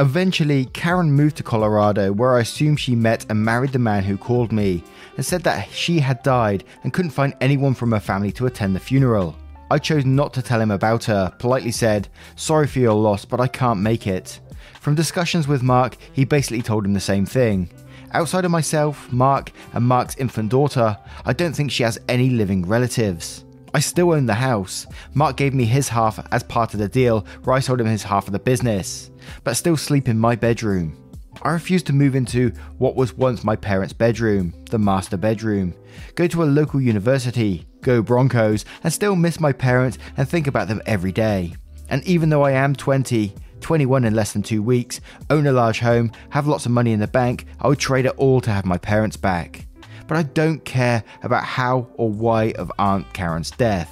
Eventually, 0.01 0.65
Karen 0.73 1.13
moved 1.13 1.37
to 1.37 1.43
Colorado, 1.43 2.11
where 2.11 2.35
I 2.35 2.41
assume 2.41 2.75
she 2.75 2.97
met 2.97 3.27
and 3.29 3.45
married 3.45 3.73
the 3.73 3.79
man 3.79 4.03
who 4.03 4.17
called 4.17 4.51
me, 4.51 4.83
and 5.19 5.27
said 5.27 5.43
that 5.43 5.69
she 5.71 6.01
had 6.01 6.23
died 6.23 6.65
and 6.83 6.93
couldn't 6.95 7.11
find 7.11 7.35
anyone 7.43 7.75
from 7.75 7.93
her 7.93 8.01
family 8.01 8.33
to 8.33 8.47
attend 8.47 8.75
the 8.75 8.81
funeral. 8.81 9.37
I 9.71 9.77
chose 9.77 10.07
not 10.07 10.33
to 10.33 10.43
tell 10.43 10.59
him 10.59 10.71
about 10.71 11.05
her, 11.05 11.31
politely 11.39 11.71
said, 11.71 12.09
Sorry 12.35 12.67
for 12.67 12.79
your 12.79 12.95
loss, 12.95 13.27
but 13.27 13.43
I 13.43 13.47
can't 13.47 13.81
make 13.81 14.07
it. 14.07 14.41
From 14.81 14.95
discussions 14.95 15.47
with 15.47 15.63
Mark, 15.63 15.99
he 16.15 16.25
basically 16.25 16.63
told 16.63 16.87
him 16.87 16.95
the 16.95 17.01
same 17.01 17.27
thing. 17.27 17.69
Outside 18.13 18.47
of 18.47 18.51
myself, 18.51 19.13
Mark, 19.13 19.53
and 19.75 19.85
Mark's 19.85 20.17
infant 20.17 20.49
daughter, 20.49 20.97
I 21.27 21.35
don't 21.35 21.53
think 21.53 21.71
she 21.71 21.83
has 21.83 22.01
any 22.09 22.31
living 22.31 22.65
relatives. 22.65 23.45
I 23.73 23.81
still 23.81 24.13
own 24.13 24.27
the 24.27 24.35
house. 24.35 24.87
Mark 25.15 25.37
gave 25.37 25.55
me 25.55 25.65
his 25.65 25.89
half 25.89 26.27
as 26.33 26.43
part 26.43 26.75
of 26.75 26.81
the 26.81 26.89
deal, 26.89 27.25
where 27.45 27.55
I 27.55 27.61
sold 27.61 27.81
him 27.81 27.87
his 27.87 28.03
half 28.03 28.27
of 28.27 28.33
the 28.33 28.39
business, 28.39 29.11
but 29.45 29.55
still 29.55 29.77
sleep 29.77 30.09
in 30.09 30.19
my 30.19 30.35
bedroom. 30.35 30.97
I 31.43 31.51
refuse 31.53 31.83
to 31.85 31.93
move 31.93 32.17
into 32.17 32.51
what 32.79 32.97
was 32.97 33.15
once 33.15 33.45
my 33.45 33.57
parents' 33.57 33.93
bedroom, 33.93 34.53
the 34.71 34.79
master 34.79 35.17
bedroom, 35.17 35.75
go 36.17 36.27
to 36.27 36.43
a 36.43 36.45
local 36.45 36.81
university, 36.81 37.67
go 37.81 38.03
Broncos, 38.03 38.65
and 38.83 38.93
still 38.93 39.15
miss 39.15 39.41
my 39.41 39.53
parents 39.53 39.99
and 40.17 40.29
think 40.29 40.49
about 40.49 40.69
them 40.69 40.83
every 40.85 41.13
day. 41.13 41.55
And 41.89 42.05
even 42.05 42.29
though 42.29 42.43
I 42.43 42.53
am 42.53 42.75
20, 42.75 43.33
21 43.61 44.05
in 44.05 44.15
less 44.15 44.33
than 44.33 44.43
two 44.43 44.63
weeks, 44.63 45.01
own 45.31 45.47
a 45.47 45.53
large 45.53 45.79
home, 45.79 46.11
have 46.31 46.47
lots 46.47 46.67
of 46.67 46.73
money 46.73 46.93
in 46.93 47.01
the 47.01 47.07
bank, 47.07 47.47
I 47.61 47.69
would 47.69 47.79
trade 47.79 48.07
it 48.07 48.17
all 48.17 48.41
to 48.41 48.51
have 48.51 48.65
my 48.67 48.79
parents 48.79 49.17
back 49.17 49.67
but 50.11 50.19
I 50.19 50.25
don't 50.25 50.65
care 50.65 51.05
about 51.23 51.45
how 51.45 51.87
or 51.95 52.11
why 52.11 52.51
of 52.59 52.73
Aunt 52.81 53.13
Karen's 53.13 53.53
death. 53.53 53.89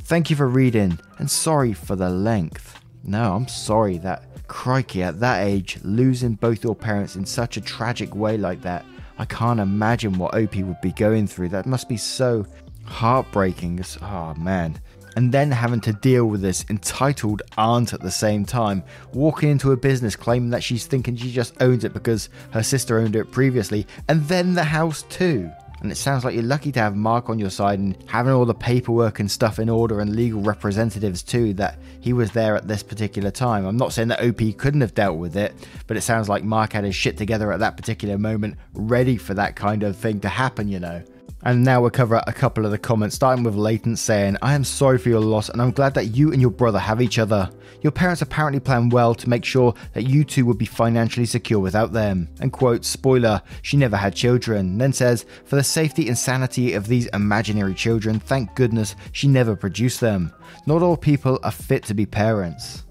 Thank 0.00 0.28
you 0.28 0.36
for 0.36 0.46
reading, 0.46 0.98
and 1.18 1.30
sorry 1.30 1.72
for 1.72 1.96
the 1.96 2.10
length. 2.10 2.78
No, 3.02 3.32
I'm 3.32 3.48
sorry 3.48 3.96
that, 3.98 4.46
crikey, 4.46 5.02
at 5.02 5.20
that 5.20 5.42
age, 5.42 5.78
losing 5.82 6.34
both 6.34 6.62
your 6.62 6.74
parents 6.74 7.16
in 7.16 7.24
such 7.24 7.56
a 7.56 7.62
tragic 7.62 8.14
way 8.14 8.36
like 8.36 8.60
that, 8.60 8.84
I 9.16 9.24
can't 9.24 9.58
imagine 9.58 10.18
what 10.18 10.34
Opie 10.34 10.64
would 10.64 10.82
be 10.82 10.92
going 10.92 11.26
through. 11.26 11.48
That 11.48 11.64
must 11.64 11.88
be 11.88 11.96
so 11.96 12.44
heartbreaking. 12.84 13.82
Oh 14.02 14.34
man 14.34 14.78
and 15.16 15.32
then 15.32 15.50
having 15.50 15.80
to 15.82 15.92
deal 15.92 16.26
with 16.26 16.40
this 16.40 16.64
entitled 16.70 17.42
aunt 17.56 17.92
at 17.92 18.00
the 18.00 18.10
same 18.10 18.44
time, 18.44 18.82
walking 19.12 19.50
into 19.50 19.72
a 19.72 19.76
business 19.76 20.16
claiming 20.16 20.50
that 20.50 20.62
she's 20.62 20.86
thinking 20.86 21.16
she 21.16 21.30
just 21.30 21.54
owns 21.60 21.84
it 21.84 21.92
because 21.92 22.28
her 22.50 22.62
sister 22.62 22.98
owned 22.98 23.16
it 23.16 23.30
previously, 23.30 23.86
and 24.08 24.24
then 24.28 24.54
the 24.54 24.64
house 24.64 25.02
too. 25.04 25.50
And 25.80 25.92
it 25.92 25.96
sounds 25.96 26.24
like 26.24 26.32
you're 26.34 26.42
lucky 26.42 26.72
to 26.72 26.80
have 26.80 26.96
Mark 26.96 27.28
on 27.28 27.38
your 27.38 27.50
side 27.50 27.78
and 27.78 27.94
having 28.06 28.32
all 28.32 28.46
the 28.46 28.54
paperwork 28.54 29.20
and 29.20 29.30
stuff 29.30 29.58
in 29.58 29.68
order 29.68 30.00
and 30.00 30.16
legal 30.16 30.40
representatives 30.40 31.22
too 31.22 31.52
that 31.54 31.78
he 32.00 32.14
was 32.14 32.30
there 32.30 32.56
at 32.56 32.66
this 32.66 32.82
particular 32.82 33.30
time. 33.30 33.66
I'm 33.66 33.76
not 33.76 33.92
saying 33.92 34.08
that 34.08 34.22
OP 34.22 34.56
couldn't 34.56 34.80
have 34.80 34.94
dealt 34.94 35.18
with 35.18 35.36
it, 35.36 35.54
but 35.86 35.98
it 35.98 36.00
sounds 36.00 36.26
like 36.26 36.42
Mark 36.42 36.72
had 36.72 36.84
his 36.84 36.94
shit 36.94 37.18
together 37.18 37.52
at 37.52 37.60
that 37.60 37.76
particular 37.76 38.16
moment, 38.16 38.56
ready 38.72 39.18
for 39.18 39.34
that 39.34 39.56
kind 39.56 39.82
of 39.82 39.94
thing 39.94 40.20
to 40.20 40.28
happen, 40.30 40.68
you 40.68 40.80
know. 40.80 41.02
And 41.44 41.62
now 41.62 41.82
we'll 41.82 41.90
cover 41.90 42.22
a 42.26 42.32
couple 42.32 42.64
of 42.64 42.70
the 42.70 42.78
comments, 42.78 43.16
starting 43.16 43.44
with 43.44 43.54
Latent 43.54 43.98
saying, 43.98 44.38
I 44.40 44.54
am 44.54 44.64
sorry 44.64 44.96
for 44.96 45.10
your 45.10 45.20
loss 45.20 45.50
and 45.50 45.60
I'm 45.60 45.72
glad 45.72 45.92
that 45.94 46.16
you 46.16 46.32
and 46.32 46.40
your 46.40 46.50
brother 46.50 46.78
have 46.78 47.02
each 47.02 47.18
other. 47.18 47.50
Your 47.82 47.92
parents 47.92 48.22
apparently 48.22 48.60
planned 48.60 48.92
well 48.92 49.14
to 49.14 49.28
make 49.28 49.44
sure 49.44 49.74
that 49.92 50.04
you 50.04 50.24
two 50.24 50.46
would 50.46 50.56
be 50.56 50.64
financially 50.64 51.26
secure 51.26 51.60
without 51.60 51.92
them. 51.92 52.30
And 52.40 52.50
quote, 52.50 52.82
spoiler, 52.82 53.42
she 53.60 53.76
never 53.76 53.96
had 53.96 54.14
children. 54.14 54.78
Then 54.78 54.94
says, 54.94 55.26
for 55.44 55.56
the 55.56 55.62
safety 55.62 56.08
and 56.08 56.16
sanity 56.16 56.72
of 56.72 56.86
these 56.86 57.06
imaginary 57.08 57.74
children, 57.74 58.20
thank 58.20 58.54
goodness 58.54 58.96
she 59.12 59.28
never 59.28 59.54
produced 59.54 60.00
them. 60.00 60.32
Not 60.66 60.82
all 60.82 60.96
people 60.96 61.38
are 61.42 61.50
fit 61.50 61.84
to 61.84 61.94
be 61.94 62.06
parents. 62.06 62.84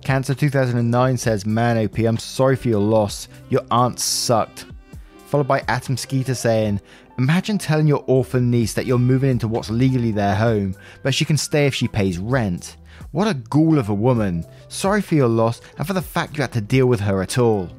Cancer 0.00 0.34
2009 0.34 1.18
says, 1.18 1.44
Man, 1.44 1.76
OP, 1.84 1.98
I'm 1.98 2.16
sorry 2.16 2.56
for 2.56 2.68
your 2.68 2.80
loss. 2.80 3.28
Your 3.50 3.66
aunt 3.70 4.00
sucked. 4.00 4.64
Followed 5.26 5.48
by 5.48 5.62
Atom 5.68 5.98
Skeeter 5.98 6.34
saying, 6.34 6.80
Imagine 7.18 7.58
telling 7.58 7.88
your 7.88 8.04
orphan 8.06 8.48
niece 8.48 8.74
that 8.74 8.86
you're 8.86 8.96
moving 8.96 9.30
into 9.30 9.48
what's 9.48 9.70
legally 9.70 10.12
their 10.12 10.36
home, 10.36 10.76
but 11.02 11.12
she 11.12 11.24
can 11.24 11.36
stay 11.36 11.66
if 11.66 11.74
she 11.74 11.88
pays 11.88 12.16
rent. 12.16 12.76
What 13.10 13.26
a 13.26 13.34
ghoul 13.34 13.76
of 13.76 13.88
a 13.88 13.94
woman. 13.94 14.46
Sorry 14.68 15.02
for 15.02 15.16
your 15.16 15.26
loss 15.26 15.60
and 15.78 15.86
for 15.86 15.94
the 15.94 16.02
fact 16.02 16.36
you 16.36 16.42
had 16.42 16.52
to 16.52 16.60
deal 16.60 16.86
with 16.86 17.00
her 17.00 17.20
at 17.20 17.36
all. 17.36 17.70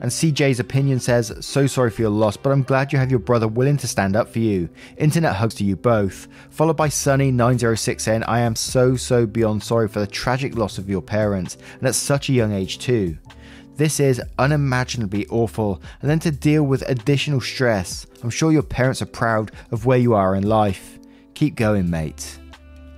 And 0.00 0.08
CJ's 0.08 0.60
opinion 0.60 1.00
says, 1.00 1.34
So 1.40 1.66
sorry 1.66 1.90
for 1.90 2.02
your 2.02 2.12
loss, 2.12 2.36
but 2.36 2.50
I'm 2.50 2.62
glad 2.62 2.92
you 2.92 3.00
have 3.00 3.10
your 3.10 3.18
brother 3.18 3.48
willing 3.48 3.78
to 3.78 3.88
stand 3.88 4.14
up 4.14 4.28
for 4.28 4.38
you. 4.38 4.68
Internet 4.96 5.34
hugs 5.34 5.56
to 5.56 5.64
you 5.64 5.74
both. 5.74 6.28
Followed 6.50 6.76
by 6.76 6.86
Sunny906 6.86 8.00
saying, 8.00 8.22
I 8.22 8.38
am 8.38 8.54
so, 8.54 8.94
so 8.94 9.26
beyond 9.26 9.64
sorry 9.64 9.88
for 9.88 9.98
the 9.98 10.06
tragic 10.06 10.56
loss 10.56 10.78
of 10.78 10.88
your 10.88 11.02
parents, 11.02 11.58
and 11.80 11.88
at 11.88 11.96
such 11.96 12.28
a 12.28 12.32
young 12.32 12.52
age 12.52 12.78
too. 12.78 13.18
This 13.78 14.00
is 14.00 14.20
unimaginably 14.40 15.24
awful, 15.28 15.80
and 16.02 16.10
then 16.10 16.18
to 16.20 16.32
deal 16.32 16.64
with 16.64 16.82
additional 16.88 17.40
stress. 17.40 18.08
I'm 18.24 18.28
sure 18.28 18.50
your 18.50 18.64
parents 18.64 19.02
are 19.02 19.06
proud 19.06 19.52
of 19.70 19.86
where 19.86 19.98
you 19.98 20.14
are 20.14 20.34
in 20.34 20.42
life. 20.42 20.98
Keep 21.34 21.54
going, 21.54 21.88
mate. 21.88 22.40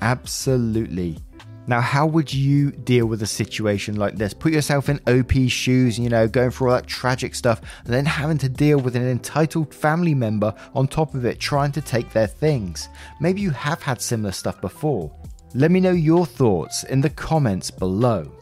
Absolutely. 0.00 1.18
Now, 1.66 1.82
how 1.82 2.06
would 2.06 2.32
you 2.32 2.70
deal 2.70 3.04
with 3.04 3.20
a 3.20 3.26
situation 3.26 3.96
like 3.96 4.16
this? 4.16 4.32
Put 4.32 4.54
yourself 4.54 4.88
in 4.88 5.00
OP's 5.06 5.52
shoes, 5.52 5.98
you 5.98 6.08
know, 6.08 6.26
going 6.26 6.50
through 6.50 6.70
all 6.70 6.76
that 6.76 6.86
tragic 6.86 7.34
stuff, 7.34 7.60
and 7.84 7.92
then 7.92 8.06
having 8.06 8.38
to 8.38 8.48
deal 8.48 8.78
with 8.78 8.96
an 8.96 9.06
entitled 9.06 9.74
family 9.74 10.14
member 10.14 10.54
on 10.74 10.88
top 10.88 11.14
of 11.14 11.26
it 11.26 11.38
trying 11.38 11.72
to 11.72 11.82
take 11.82 12.10
their 12.10 12.26
things. 12.26 12.88
Maybe 13.20 13.42
you 13.42 13.50
have 13.50 13.82
had 13.82 14.00
similar 14.00 14.32
stuff 14.32 14.58
before. 14.62 15.12
Let 15.52 15.70
me 15.72 15.80
know 15.80 15.90
your 15.90 16.24
thoughts 16.24 16.84
in 16.84 17.02
the 17.02 17.10
comments 17.10 17.70
below. 17.70 18.32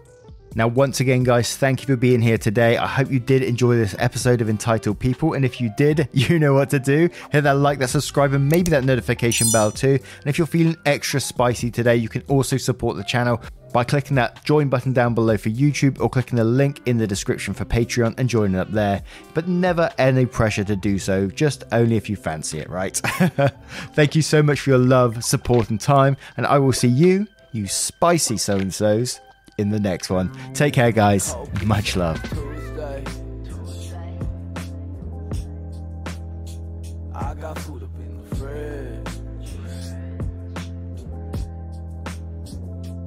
Now, 0.59 0.66
once 0.66 0.99
again, 0.99 1.23
guys, 1.23 1.57
thank 1.57 1.83
you 1.83 1.87
for 1.87 1.94
being 1.94 2.21
here 2.21 2.37
today. 2.37 2.79
I 2.79 2.88
hope 2.88 3.12
you 3.12 3.21
did 3.21 3.44
enjoy 3.44 3.77
this 3.77 3.94
episode 4.01 4.40
of 4.40 4.51
Entitled 4.51 4.99
People. 4.99 5.35
And 5.35 5.44
if 5.44 5.61
you 5.61 5.73
did, 5.77 6.09
you 6.12 6.40
know 6.40 6.53
what 6.53 6.68
to 6.71 6.81
do. 6.81 7.09
Hit 7.31 7.42
that 7.42 7.59
like, 7.59 7.79
that 7.79 7.90
subscribe, 7.90 8.33
and 8.33 8.49
maybe 8.49 8.73
that 8.73 8.83
notification 8.83 9.47
bell 9.53 9.71
too. 9.71 10.01
And 10.18 10.27
if 10.27 10.37
you're 10.37 10.49
feeling 10.49 10.77
extra 10.85 11.21
spicy 11.21 11.71
today, 11.71 11.94
you 11.94 12.09
can 12.09 12.23
also 12.23 12.57
support 12.57 12.97
the 12.97 13.05
channel 13.05 13.40
by 13.73 13.85
clicking 13.85 14.16
that 14.16 14.42
join 14.42 14.68
button 14.68 14.92
down 14.92 15.14
below 15.14 15.37
for 15.37 15.49
YouTube 15.49 16.01
or 16.01 16.11
clicking 16.11 16.38
the 16.38 16.42
link 16.42 16.81
in 16.87 16.99
the 16.99 17.07
description 17.07 17.55
for 17.55 17.64
Patreon 17.64 18.18
and 18.18 18.29
joining 18.29 18.59
up 18.59 18.73
there. 18.73 19.05
But 19.35 19.47
never 19.47 19.92
any 19.97 20.27
pressure 20.27 20.64
to 20.64 20.75
do 20.75 20.99
so, 20.99 21.29
just 21.29 21.62
only 21.71 21.94
if 21.94 22.11
you 22.11 22.16
fancy 22.16 22.59
it, 22.59 22.68
right? 22.68 22.97
Thank 23.94 24.16
you 24.16 24.23
so 24.23 24.42
much 24.42 24.59
for 24.59 24.71
your 24.71 24.81
love, 24.81 25.23
support, 25.23 25.71
and 25.71 25.81
time. 25.81 26.16
And 26.37 26.44
I 26.47 26.59
will 26.59 26.73
see 26.73 26.88
you, 26.88 27.29
you 27.53 27.68
spicy 27.68 28.38
so 28.38 28.57
and 28.57 28.75
so's 28.75 29.21
in 29.59 29.71
the 29.71 29.81
next 29.81 30.09
one. 30.09 30.31
Take 30.55 30.73
care, 30.73 30.92
guys. 30.92 31.35
Much 31.64 31.97
love. 31.97 32.18
I 37.14 37.35
got 37.35 37.59
food 37.59 37.83
up 37.83 37.90
in 37.99 38.16
the 38.16 38.37
fridge. 38.37 39.09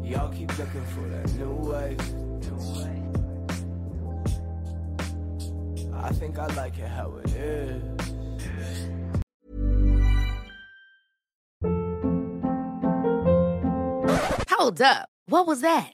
Y'all 0.04 0.30
keep 0.32 0.58
looking 0.60 0.86
for 0.86 1.08
that 1.08 1.34
new 1.34 1.54
way. 1.54 1.98
I 5.94 6.12
think 6.14 6.38
I 6.38 6.48
like 6.56 6.78
it 6.78 6.88
how 6.88 7.14
it 7.24 7.32
is. 7.36 7.84
Hold 14.50 14.82
up. 14.82 15.10
What 15.28 15.48
was 15.48 15.62
that? 15.62 15.94